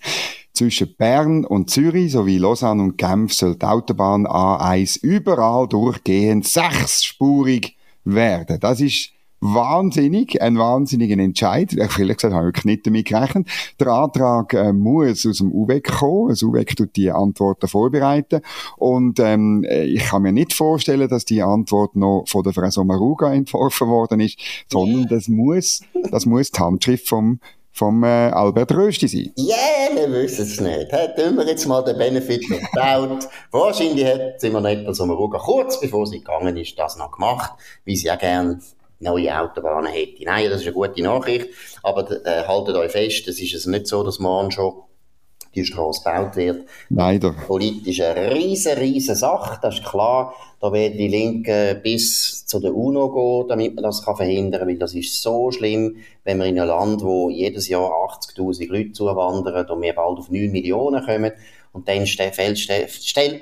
Zwischen 0.58 0.92
Bern 0.96 1.44
und 1.44 1.70
Zürich 1.70 2.10
sowie 2.10 2.38
Lausanne 2.38 2.82
und 2.82 2.98
Genf 2.98 3.32
soll 3.32 3.54
die 3.54 3.64
Autobahn 3.64 4.26
A1 4.26 5.00
überall 5.04 5.68
durchgehend 5.68 6.48
sechsspurig 6.48 7.76
werden. 8.02 8.58
Das 8.58 8.80
ist 8.80 9.12
wahnsinnig, 9.40 10.42
ein 10.42 10.58
wahnsinniger 10.58 11.16
Entscheid. 11.16 11.72
Ich 11.72 11.98
ehrlich 12.00 12.16
gesagt 12.16 12.34
habe 12.34 12.50
ich 12.52 12.64
nicht 12.64 12.84
damit 12.88 13.06
gerechnet. 13.06 13.46
Der 13.78 13.86
Antrag 13.86 14.52
äh, 14.52 14.72
muss 14.72 15.24
aus 15.26 15.38
dem 15.38 15.52
UWEC 15.52 15.92
kommen. 15.92 16.30
Das 16.30 16.42
UWEC 16.42 16.74
tut 16.74 16.96
die 16.96 17.12
Antworten 17.12 17.68
vorbereiten. 17.68 18.40
Und 18.76 19.20
ähm, 19.20 19.64
ich 19.64 20.06
kann 20.06 20.22
mir 20.22 20.32
nicht 20.32 20.54
vorstellen, 20.54 21.08
dass 21.08 21.24
die 21.24 21.40
Antwort 21.40 21.94
noch 21.94 22.24
von 22.26 22.42
der 22.42 22.52
Frau 22.52 22.68
Sommaruga 22.68 23.32
entworfen 23.32 23.86
worden 23.86 24.18
ist, 24.18 24.40
sondern 24.68 25.06
das 25.06 25.28
muss, 25.28 25.82
das 26.10 26.26
muss 26.26 26.50
die 26.50 26.58
Handschrift 26.58 27.08
vom 27.08 27.38
vom 27.78 28.02
äh, 28.02 28.06
Albert 28.06 28.72
Rösti 28.72 29.06
sein? 29.06 29.32
Ja, 29.36 29.54
yeah, 29.54 29.96
wir 29.96 30.22
wissen 30.22 30.42
es 30.42 30.60
nicht. 30.60 30.90
Tun 30.90 31.36
wir 31.36 31.46
jetzt 31.46 31.66
mal 31.66 31.82
den 31.82 31.96
Benefit 31.96 32.46
gebaut. 32.48 33.28
Wahrscheinlich 33.52 34.04
hat 34.04 34.40
Simon 34.40 34.84
so 34.86 34.92
Sommaruga 34.92 35.38
kurz 35.38 35.78
bevor 35.80 36.06
sie 36.06 36.18
gegangen 36.18 36.56
ist, 36.56 36.76
das 36.78 36.96
noch 36.96 37.12
gemacht, 37.12 37.52
wie 37.84 37.96
sie 37.96 38.08
ja 38.08 38.16
gerne 38.16 38.58
neue 38.98 39.40
Autobahnen 39.40 39.92
hätte. 39.92 40.24
Nein, 40.24 40.50
das 40.50 40.62
ist 40.62 40.66
eine 40.66 40.74
gute 40.74 41.02
Nachricht, 41.02 41.48
aber 41.84 42.10
äh, 42.26 42.44
haltet 42.48 42.74
euch 42.74 42.90
fest, 42.90 43.28
es 43.28 43.40
ist 43.40 43.54
also 43.54 43.70
nicht 43.70 43.86
so, 43.86 44.02
dass 44.02 44.18
morgen 44.18 44.50
schon 44.50 44.74
die 45.54 45.64
Straße 45.64 46.02
gebaut 46.04 46.36
wird. 46.36 46.66
Leider. 46.90 47.32
Politisch 47.32 48.00
eine 48.00 48.34
riesen, 48.34 48.78
riesen 48.78 49.14
Sache, 49.14 49.58
das 49.62 49.76
ist 49.76 49.84
klar. 49.84 50.34
Da 50.60 50.72
werden 50.72 50.98
die 50.98 51.08
Linken 51.08 51.80
bis 51.82 52.44
zu 52.46 52.58
der 52.58 52.74
UNO 52.74 53.10
gehen, 53.12 53.48
damit 53.48 53.74
man 53.74 53.84
das 53.84 54.04
kann 54.04 54.16
verhindern 54.16 54.60
kann, 54.60 54.68
weil 54.68 54.78
das 54.78 54.94
ist 54.94 55.22
so 55.22 55.50
schlimm, 55.50 55.96
wenn 56.24 56.38
man 56.38 56.48
in 56.48 56.58
einem 56.58 56.68
Land, 56.68 57.02
wo 57.02 57.30
jedes 57.30 57.68
Jahr 57.68 57.90
80'000 57.90 58.68
Leute 58.68 58.92
zuwandern 58.92 59.66
und 59.66 59.82
wir 59.82 59.94
bald 59.94 60.18
auf 60.18 60.30
9 60.30 60.50
Millionen 60.50 61.04
kommen, 61.04 61.32
und 61.72 61.86
dann 61.86 62.06
stellt 62.06 62.36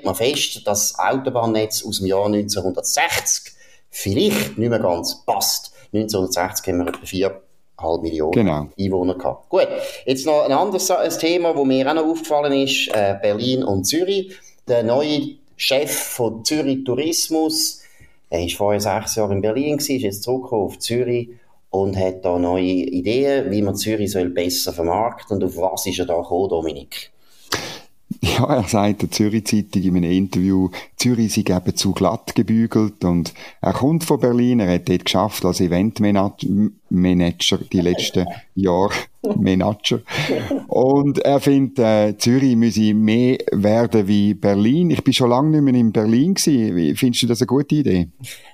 man 0.03 0.15
fest, 0.15 0.57
dass 0.67 0.93
das 0.93 0.99
Autobahnnetz 0.99 1.83
aus 1.83 1.99
dem 1.99 2.07
Jahr 2.07 2.25
1960 2.25 3.53
vielleicht 3.89 4.57
nicht 4.57 4.69
mehr 4.69 4.79
ganz 4.79 5.23
passt. 5.25 5.71
1960 5.93 6.67
haben 6.67 6.79
wir 6.79 6.87
etwa 6.89 7.05
vier 7.05 7.41
halb 7.79 8.01
Millionen 8.01 8.31
genau. 8.31 8.67
Einwohner 8.77 9.15
gehabt. 9.15 9.49
Gut, 9.49 9.67
jetzt 10.05 10.25
noch 10.25 10.43
ein 10.43 10.51
anderes 10.51 10.87
Thema, 11.17 11.53
das 11.53 11.65
mir 11.65 11.89
auch 11.89 11.95
noch 11.95 12.05
aufgefallen 12.05 12.53
ist, 12.53 12.89
äh, 12.89 13.15
Berlin 13.21 13.63
und 13.63 13.85
Zürich. 13.85 14.35
Der 14.67 14.83
neue 14.83 15.35
Chef 15.55 15.91
von 15.91 16.43
Zürich 16.43 16.83
Tourismus, 16.83 17.81
er 18.29 18.41
war 18.41 18.49
vorher 18.49 18.81
sechs 18.81 19.15
Jahre 19.15 19.33
in 19.33 19.41
Berlin, 19.41 19.77
gewesen, 19.77 19.95
ist 19.95 20.01
jetzt 20.03 20.23
zurückgekommen 20.23 20.65
auf 20.65 20.79
Zürich 20.79 21.29
und 21.69 21.97
hat 21.97 22.25
da 22.25 22.37
neue 22.39 22.63
Ideen, 22.63 23.51
wie 23.51 23.61
man 23.61 23.75
Zürich 23.75 24.11
soll 24.11 24.29
besser 24.29 24.73
vermarkten 24.73 25.37
Und 25.37 25.43
auf 25.43 25.57
was 25.57 25.85
ist 25.85 25.99
er 25.99 26.05
da 26.05 26.17
gekommen, 26.17 26.49
Dominik? 26.49 27.11
ja, 28.21 28.45
er 28.45 28.63
sagt 28.63 29.01
der 29.03 29.11
Zürich-Zeitung 29.11 29.83
in 29.83 29.97
einem 29.97 30.11
Interview, 30.11 30.69
Zürich 30.95 31.33
sei 31.33 31.41
eben 31.41 31.75
zu 31.75 31.91
glatt 31.91 32.35
gebügelt 32.35 33.03
und 33.03 33.33
er 33.61 33.73
kommt 33.73 34.03
von 34.03 34.19
Berlin, 34.19 34.59
er 34.59 34.73
hat 34.73 34.89
dort 34.89 35.05
geschafft 35.05 35.45
als 35.45 35.61
Eventmanager 35.61 36.37
die 36.89 37.81
letzten 37.81 38.25
Jahre, 38.55 38.93
Manager. 39.35 39.99
Und 40.67 41.19
er 41.19 41.39
findet, 41.39 41.79
äh, 41.79 42.17
Zürich 42.17 42.55
müsse 42.55 42.93
mehr 42.93 43.37
werden 43.51 44.07
wie 44.07 44.33
Berlin. 44.33 44.89
Ich 44.89 45.03
bin 45.03 45.13
schon 45.13 45.29
lange 45.29 45.49
nicht 45.49 45.61
mehr 45.61 45.73
in 45.73 45.91
Berlin 45.91 46.33
gewesen. 46.33 46.95
Findest 46.95 47.23
du 47.23 47.27
das 47.27 47.41
eine 47.41 47.47
gute 47.47 47.75
Idee? 47.75 48.09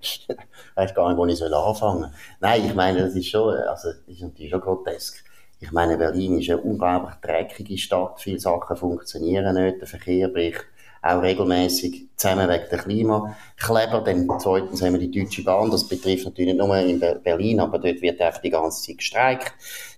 ich 0.00 0.28
weiß 0.74 0.94
gar 0.94 1.08
nicht, 1.08 1.18
wo 1.18 1.26
ich 1.26 1.42
anfangen 1.42 2.02
soll. 2.02 2.10
Nein, 2.40 2.62
ich 2.66 2.74
meine, 2.74 3.00
das 3.00 3.14
ist 3.14 3.28
schon, 3.28 3.54
also, 3.54 3.88
das 3.88 4.02
ist 4.06 4.22
natürlich 4.22 4.50
schon 4.50 4.60
grotesk. 4.60 5.24
Ich 5.62 5.70
meine, 5.70 5.96
Berlin 5.96 6.40
ist 6.40 6.50
eine 6.50 6.60
unglaublich 6.60 7.14
dreckige 7.22 7.78
Stadt. 7.78 8.20
Viele 8.20 8.40
Sachen 8.40 8.76
funktionieren 8.76 9.54
nicht. 9.54 9.80
Der 9.80 9.86
Verkehr 9.86 10.26
bricht 10.26 10.66
auch 11.00 11.22
regelmäßig 11.22 12.08
zusammen 12.16 12.48
wegen 12.48 12.64
der 12.68 12.78
Klimakleber. 12.80 14.02
Dann 14.04 14.28
zweitens 14.40 14.82
haben 14.82 14.94
wir 14.94 15.08
die 15.08 15.20
Deutsche 15.20 15.44
Bahn. 15.44 15.70
Das 15.70 15.86
betrifft 15.86 16.24
natürlich 16.24 16.54
nicht 16.54 16.66
nur 16.66 16.76
in 16.76 16.98
Berlin, 17.22 17.60
aber 17.60 17.78
dort 17.78 18.02
wird 18.02 18.20
einfach 18.20 18.42
die 18.42 18.50
ganze 18.50 18.82
Zeit 18.82 18.98
gestreikt. 18.98 19.54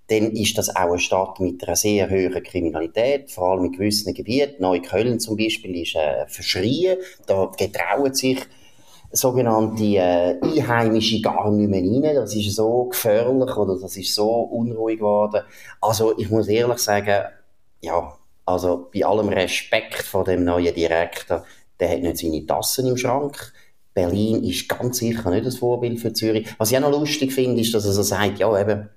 Dann 0.09 0.33
ist 0.33 0.59
das 0.59 0.69
auch 0.69 0.91
eine 0.91 0.99
Stadt 0.99 1.41
mit 1.41 1.67
einer 1.67 1.77
sehr 1.77 2.11
hohen 2.11 2.43
Kriminalität, 2.43 3.31
vor 3.31 3.53
allem 3.53 3.65
in 3.65 3.73
gewissen 3.73 4.13
Gebieten. 4.13 4.61
Neukölln 4.61 5.19
zum 5.19 5.39
Beispiel 5.39 5.81
ist 5.81 5.95
äh, 5.95 6.27
verschrien. 6.27 6.99
Da 7.27 7.51
getrauen 7.57 8.13
sich 8.13 8.41
sogenannte 9.15 9.85
äh, 9.85 10.41
Einheimische 10.43 11.21
gar 11.21 11.51
nicht 11.51 11.71
mehr 11.71 11.81
rein. 11.81 12.17
Das 12.17 12.35
ist 12.35 12.55
so 12.55 12.85
gefährlich 12.85 13.57
oder 13.57 13.79
das 13.79 13.97
ist 13.97 14.15
so 14.15 14.29
unruhig 14.31 14.99
geworden. 14.99 15.43
Also 15.81 16.19
ich 16.19 16.31
muss 16.31 16.49
ehrlich 16.49 16.79
sagen, 16.79 17.25
ja, 17.81 18.13
also 18.45 18.91
bei 18.93 19.05
allem 19.05 19.29
Respekt 19.29 20.03
vor 20.03 20.25
dem 20.25 20.45
neuen 20.45 20.75
Direktor, 20.75 21.45
der 21.79 21.91
hat 21.91 22.01
nicht 22.01 22.19
seine 22.19 22.45
Tassen 22.45 22.89
im 22.89 22.97
Schrank. 22.97 23.53
Berlin 23.95 24.43
ist 24.43 24.69
ganz 24.69 24.99
sicher 24.99 25.31
nicht 25.31 25.47
das 25.47 25.59
Vorbild 25.59 26.01
für 26.01 26.13
Zürich. 26.13 26.49
Was 26.59 26.73
ich 26.73 26.77
auch 26.77 26.83
noch 26.83 26.99
lustig 26.99 27.33
finde, 27.33 27.61
ist, 27.61 27.73
dass 27.73 27.87
er 27.87 27.93
so 27.93 28.03
sagt, 28.03 28.41
ja 28.41 28.61
eben, 28.61 28.91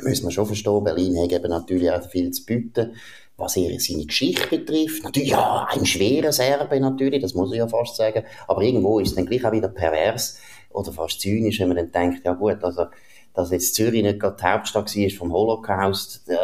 müssen 0.00 0.26
wir 0.26 0.32
schon 0.32 0.46
verstehen, 0.46 0.82
Berlin 0.82 1.22
hat 1.22 1.32
eben 1.32 1.48
natürlich 1.48 1.90
auch 1.90 2.02
viel 2.10 2.32
zu 2.32 2.44
bieten 2.44 2.94
was 3.36 3.56
er 3.56 3.78
seine 3.80 4.06
Geschichte 4.06 4.46
betrifft. 4.48 5.02
Natürlich, 5.02 5.30
ja, 5.30 5.66
ein 5.70 5.84
schwerer 5.84 6.32
Serbe 6.32 6.78
natürlich, 6.78 7.20
das 7.20 7.34
muss 7.34 7.52
ich 7.52 7.58
ja 7.58 7.66
fast 7.66 7.96
sagen. 7.96 8.24
Aber 8.46 8.62
irgendwo 8.62 9.00
ist 9.00 9.10
es 9.10 9.14
dann 9.16 9.26
gleich 9.26 9.44
auch 9.44 9.52
wieder 9.52 9.68
pervers 9.68 10.38
oder 10.70 10.92
fast 10.92 11.20
zynisch, 11.20 11.60
wenn 11.60 11.68
man 11.68 11.76
dann 11.76 11.92
denkt, 11.92 12.24
ja 12.24 12.32
gut, 12.34 12.62
also 12.62 12.86
dass 13.34 13.50
jetzt 13.50 13.74
Zürich 13.74 14.02
nicht 14.02 14.20
gerade 14.20 14.36
die 14.36 14.44
Hauptstadt 14.44 14.96
war 14.96 15.10
vom 15.10 15.32
Holocaust, 15.32 16.28
äh, 16.28 16.36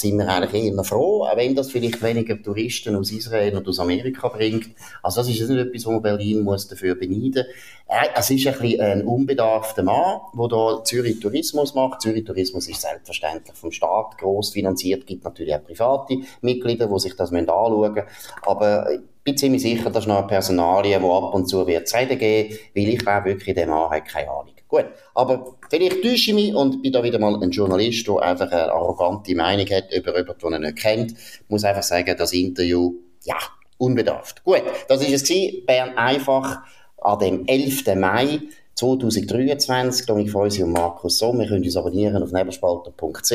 sind 0.00 0.18
wir 0.18 0.28
eigentlich 0.28 0.64
eher 0.64 0.84
froh, 0.84 1.24
auch 1.24 1.36
wenn 1.36 1.54
das 1.54 1.70
vielleicht 1.70 2.02
weniger 2.02 2.40
Touristen 2.40 2.96
aus 2.96 3.10
Israel 3.10 3.56
und 3.56 3.66
aus 3.68 3.80
Amerika 3.80 4.28
bringt. 4.28 4.70
Also 5.02 5.20
das 5.20 5.28
ist 5.28 5.48
nicht 5.48 5.58
etwas, 5.58 5.86
wo 5.86 6.00
Berlin 6.00 6.42
muss 6.42 6.68
dafür 6.68 6.94
beneiden 6.94 7.44
äh, 7.88 8.08
Es 8.14 8.30
ist 8.30 8.46
ein 8.46 8.52
bisschen 8.58 8.80
ein 8.80 9.04
unbedarfter 9.04 9.82
Mann, 9.82 10.20
der 10.34 10.48
da 10.48 10.84
Zürich 10.84 11.20
Tourismus 11.20 11.74
macht. 11.74 12.02
Zürich 12.02 12.24
Tourismus 12.24 12.68
ist 12.68 12.80
selbstverständlich 12.80 13.56
vom 13.56 13.72
Staat 13.72 14.18
gross 14.18 14.50
finanziert, 14.50 15.06
gibt 15.06 15.24
natürlich 15.24 15.54
auch 15.54 15.64
private 15.64 16.18
Mitglieder, 16.40 16.86
die 16.86 16.98
sich 16.98 17.16
das 17.16 17.32
anschauen 17.32 17.92
müssen. 17.92 18.06
Aber 18.42 18.90
ich 18.92 19.00
bin 19.24 19.36
ziemlich 19.36 19.62
sicher, 19.62 19.90
das 19.90 20.04
ist 20.04 20.08
noch 20.08 20.18
eine 20.18 20.26
Personalie, 20.26 20.98
die 20.98 21.04
ab 21.04 21.34
und 21.34 21.48
zu 21.48 21.66
wird 21.66 21.88
zu 21.88 21.96
reden 21.96 22.18
geben, 22.18 22.56
weil 22.74 22.88
ich 22.88 22.98
glaube 22.98 23.26
wirklich, 23.26 23.54
der 23.54 23.66
Mann 23.66 23.90
hat 23.90 24.06
keine 24.06 24.30
Ahnung. 24.30 24.55
Gut, 24.76 24.86
aber 25.14 25.56
vielleicht 25.70 26.02
täusche 26.02 26.30
ich 26.30 26.34
mich 26.34 26.54
und 26.54 26.82
bin 26.82 26.92
da 26.92 27.02
wieder 27.02 27.18
mal 27.18 27.42
ein 27.42 27.50
Journalist, 27.50 28.06
der 28.06 28.20
einfach 28.20 28.52
eine 28.52 28.70
arrogante 28.70 29.34
Meinung 29.34 29.66
hat 29.70 29.90
über 29.90 30.14
jemanden, 30.14 30.38
den 30.38 30.52
er 30.52 30.58
nicht 30.58 30.76
kennt. 30.76 31.12
Ich 31.12 31.48
muss 31.48 31.64
einfach 31.64 31.82
sagen, 31.82 32.14
das 32.18 32.34
Interview, 32.34 32.92
ja, 33.24 33.38
unbedarft. 33.78 34.44
Gut, 34.44 34.62
das 34.88 35.00
ist 35.02 35.12
es 35.14 35.26
gewesen. 35.26 35.64
Bern 35.64 35.96
einfach 35.96 36.58
an 36.98 37.18
dem 37.20 37.46
11. 37.46 37.94
Mai 37.96 38.40
2023. 38.74 40.04
Dominik 40.04 40.32
Freusi 40.32 40.62
und 40.62 40.72
Markus 40.72 41.20
Somm. 41.20 41.38
Wir 41.38 41.48
können 41.48 41.64
uns 41.64 41.76
abonnieren 41.76 42.22
auf 42.22 42.32
nebelspalter.ch 42.32 43.32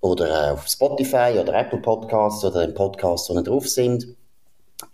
oder 0.00 0.48
äh, 0.48 0.52
auf 0.52 0.66
Spotify 0.66 1.36
oder 1.38 1.52
Apple 1.52 1.80
Podcasts 1.80 2.42
oder 2.42 2.66
den 2.66 2.74
Podcasts, 2.74 3.28
die 3.28 3.42
drauf 3.42 3.68
sind. 3.68 4.16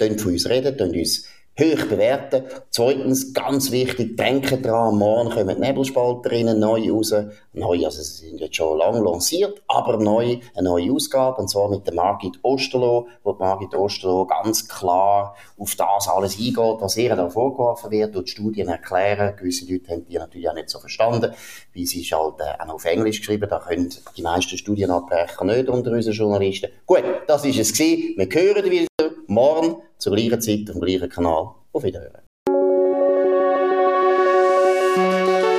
Tönt 0.01 0.21
von 0.21 0.33
uns 0.33 0.49
reden, 0.49 0.77
tönt 0.77 0.97
uns 0.97 1.27
hoch 1.59 1.87
bewerten. 1.89 2.45
Zweitens, 2.71 3.35
ganz 3.35 3.71
wichtig, 3.73 4.17
denken 4.17 4.63
dran, 4.63 4.97
morgen 4.97 5.31
kommen 5.31 5.59
Nebelspalterinnen 5.59 6.59
neu 6.59 6.93
raus. 6.93 7.13
Neu, 7.53 7.85
also 7.85 8.01
sie 8.03 8.29
sind 8.29 8.41
jetzt 8.41 8.55
schon 8.55 8.79
lange 8.79 9.01
lanciert, 9.01 9.61
aber 9.67 9.97
neu, 9.97 10.39
eine 10.55 10.69
neue 10.69 10.93
Ausgabe, 10.93 11.41
und 11.41 11.49
zwar 11.49 11.69
mit 11.69 11.87
der 11.87 11.95
Margit 11.95 12.39
Osterloh, 12.43 13.09
wo 13.25 13.33
die 13.33 13.41
Margit 13.41 13.75
Osterloh 13.75 14.27
ganz 14.27 14.69
klar 14.69 15.35
auf 15.59 15.75
das 15.75 16.09
alles 16.09 16.39
eingeht, 16.39 16.57
was 16.57 16.97
ihr 16.97 17.17
da 17.17 17.29
vorgeworfen 17.29 17.91
wird, 17.91 18.15
und 18.15 18.27
die 18.27 18.31
Studien 18.31 18.69
erklären. 18.69 19.35
Gewisse 19.37 19.71
Leute 19.71 19.91
haben 19.91 20.07
die 20.07 20.17
natürlich 20.17 20.49
auch 20.49 20.55
nicht 20.55 20.71
so 20.71 20.79
verstanden, 20.79 21.33
weil 21.75 21.87
sie 21.87 22.03
ist 22.03 22.13
halt 22.13 22.35
äh, 22.39 22.63
auch 22.63 22.75
auf 22.75 22.85
Englisch 22.85 23.19
geschrieben, 23.19 23.49
da 23.51 23.59
können 23.59 23.93
die 24.17 24.23
meisten 24.23 24.57
Studienabbrecher 24.57 25.45
nicht 25.45 25.69
unter 25.69 25.91
unseren 25.91 26.15
Journalisten. 26.15 26.71
Gut, 26.87 27.03
das 27.27 27.45
ist 27.45 27.59
es 27.59 27.73
gewesen. 27.73 28.15
Wir 28.17 28.29
hören 28.31 28.71
wieder 28.71 28.87
morgen 29.29 29.83
zur 29.99 30.17
gleichen 30.17 30.41
Zeit 30.41 30.69
auf 30.69 30.77
dem 30.77 30.81
gleichen 30.81 31.09
Kanal. 31.09 31.55
Auf 31.73 31.85
Wiederhören. 31.85 32.23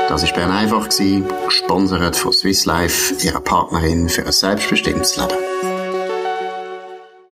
Das 0.10 0.24
war 0.24 0.34
Bern 0.34 0.52
einfach, 0.52 0.90
gesponsert 1.46 2.16
von 2.16 2.34
Swiss 2.34 2.66
Life, 2.66 3.16
ihrer 3.24 3.42
Partnerin 3.42 4.10
für 4.10 4.26
ein 4.26 4.32
selbstbestimmtes 4.32 5.18
Leben. 5.18 5.69